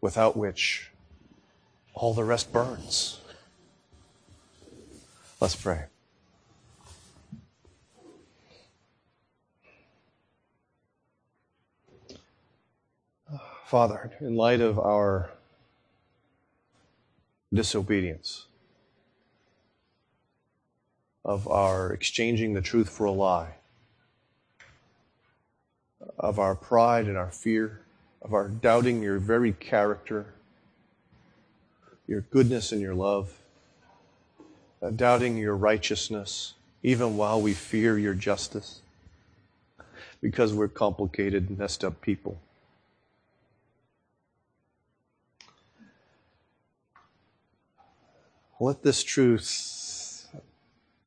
without 0.00 0.36
which 0.36 0.92
all 1.94 2.14
the 2.14 2.22
rest 2.22 2.52
burns. 2.52 3.18
Let's 5.40 5.56
pray. 5.56 5.86
Father, 13.66 14.12
in 14.20 14.36
light 14.36 14.60
of 14.60 14.78
our 14.78 15.32
disobedience, 17.52 18.46
of 21.24 21.48
our 21.48 21.92
exchanging 21.92 22.54
the 22.54 22.62
truth 22.62 22.88
for 22.88 23.04
a 23.04 23.10
lie, 23.10 23.54
of 26.18 26.38
our 26.38 26.54
pride 26.54 27.06
and 27.06 27.16
our 27.16 27.30
fear, 27.30 27.80
of 28.22 28.34
our 28.34 28.48
doubting 28.48 29.02
your 29.02 29.18
very 29.18 29.52
character, 29.52 30.34
your 32.06 32.22
goodness 32.22 32.72
and 32.72 32.80
your 32.80 32.94
love, 32.94 33.38
uh, 34.82 34.90
doubting 34.90 35.36
your 35.36 35.56
righteousness, 35.56 36.54
even 36.82 37.16
while 37.16 37.40
we 37.40 37.52
fear 37.52 37.98
your 37.98 38.14
justice, 38.14 38.80
because 40.20 40.54
we're 40.54 40.68
complicated, 40.68 41.58
messed 41.58 41.84
up 41.84 42.00
people. 42.00 42.40
Let 48.60 48.82
this 48.82 49.04
truth 49.04 50.26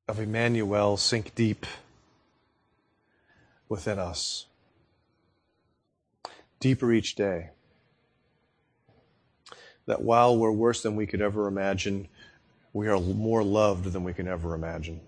of 0.07 0.21
Immanuel 0.21 0.95
sink 0.95 1.35
deep 1.35 1.65
within 3.67 3.99
us, 3.99 4.45
deeper 6.61 6.93
each 6.93 7.15
day. 7.15 7.49
That 9.85 10.01
while 10.01 10.37
we're 10.37 10.51
worse 10.51 10.81
than 10.81 10.95
we 10.95 11.05
could 11.05 11.21
ever 11.21 11.47
imagine, 11.47 12.07
we 12.71 12.87
are 12.87 12.99
more 13.01 13.43
loved 13.43 13.91
than 13.91 14.05
we 14.05 14.13
can 14.13 14.29
ever 14.29 14.55
imagine. 14.55 15.01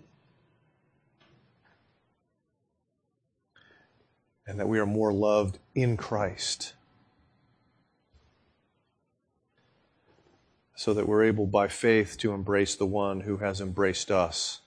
And 4.46 4.60
that 4.60 4.68
we 4.68 4.80
are 4.80 4.86
more 4.86 5.14
loved 5.14 5.60
in 5.76 5.96
Christ 5.96 6.74
so 10.76 10.94
that 10.94 11.08
we're 11.08 11.24
able 11.24 11.46
by 11.46 11.68
faith 11.68 12.18
to 12.18 12.34
embrace 12.34 12.76
the 12.76 12.86
one 12.86 13.22
who 13.22 13.38
has 13.38 13.62
embraced 13.62 14.10
us. 14.10 14.62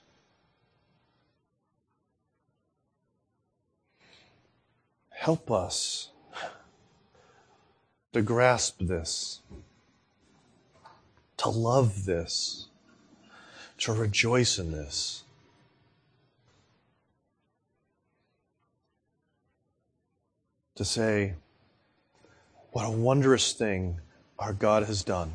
Help 5.09 5.51
us 5.51 6.11
to 8.13 8.21
grasp 8.21 8.79
this, 8.79 9.41
to 11.35 11.49
love 11.49 12.05
this, 12.05 12.67
to 13.79 13.91
rejoice 13.91 14.57
in 14.57 14.71
this. 14.71 15.23
To 20.75 20.85
say, 20.85 21.33
what 22.71 22.85
a 22.85 22.91
wondrous 22.91 23.51
thing 23.51 23.99
our 24.39 24.53
God 24.53 24.83
has 24.83 25.03
done 25.03 25.33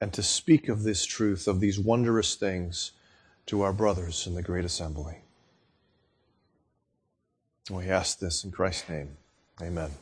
and 0.00 0.12
to 0.12 0.22
speak 0.22 0.68
of 0.68 0.82
this 0.82 1.04
truth, 1.04 1.48
of 1.48 1.60
these 1.60 1.78
wondrous 1.78 2.34
things, 2.34 2.92
to 3.46 3.62
our 3.62 3.72
brothers 3.72 4.26
in 4.26 4.34
the 4.34 4.42
great 4.42 4.64
assembly. 4.64 5.18
We 7.70 7.88
ask 7.88 8.18
this 8.18 8.44
in 8.44 8.50
Christ's 8.50 8.88
name. 8.88 9.16
Amen. 9.60 9.90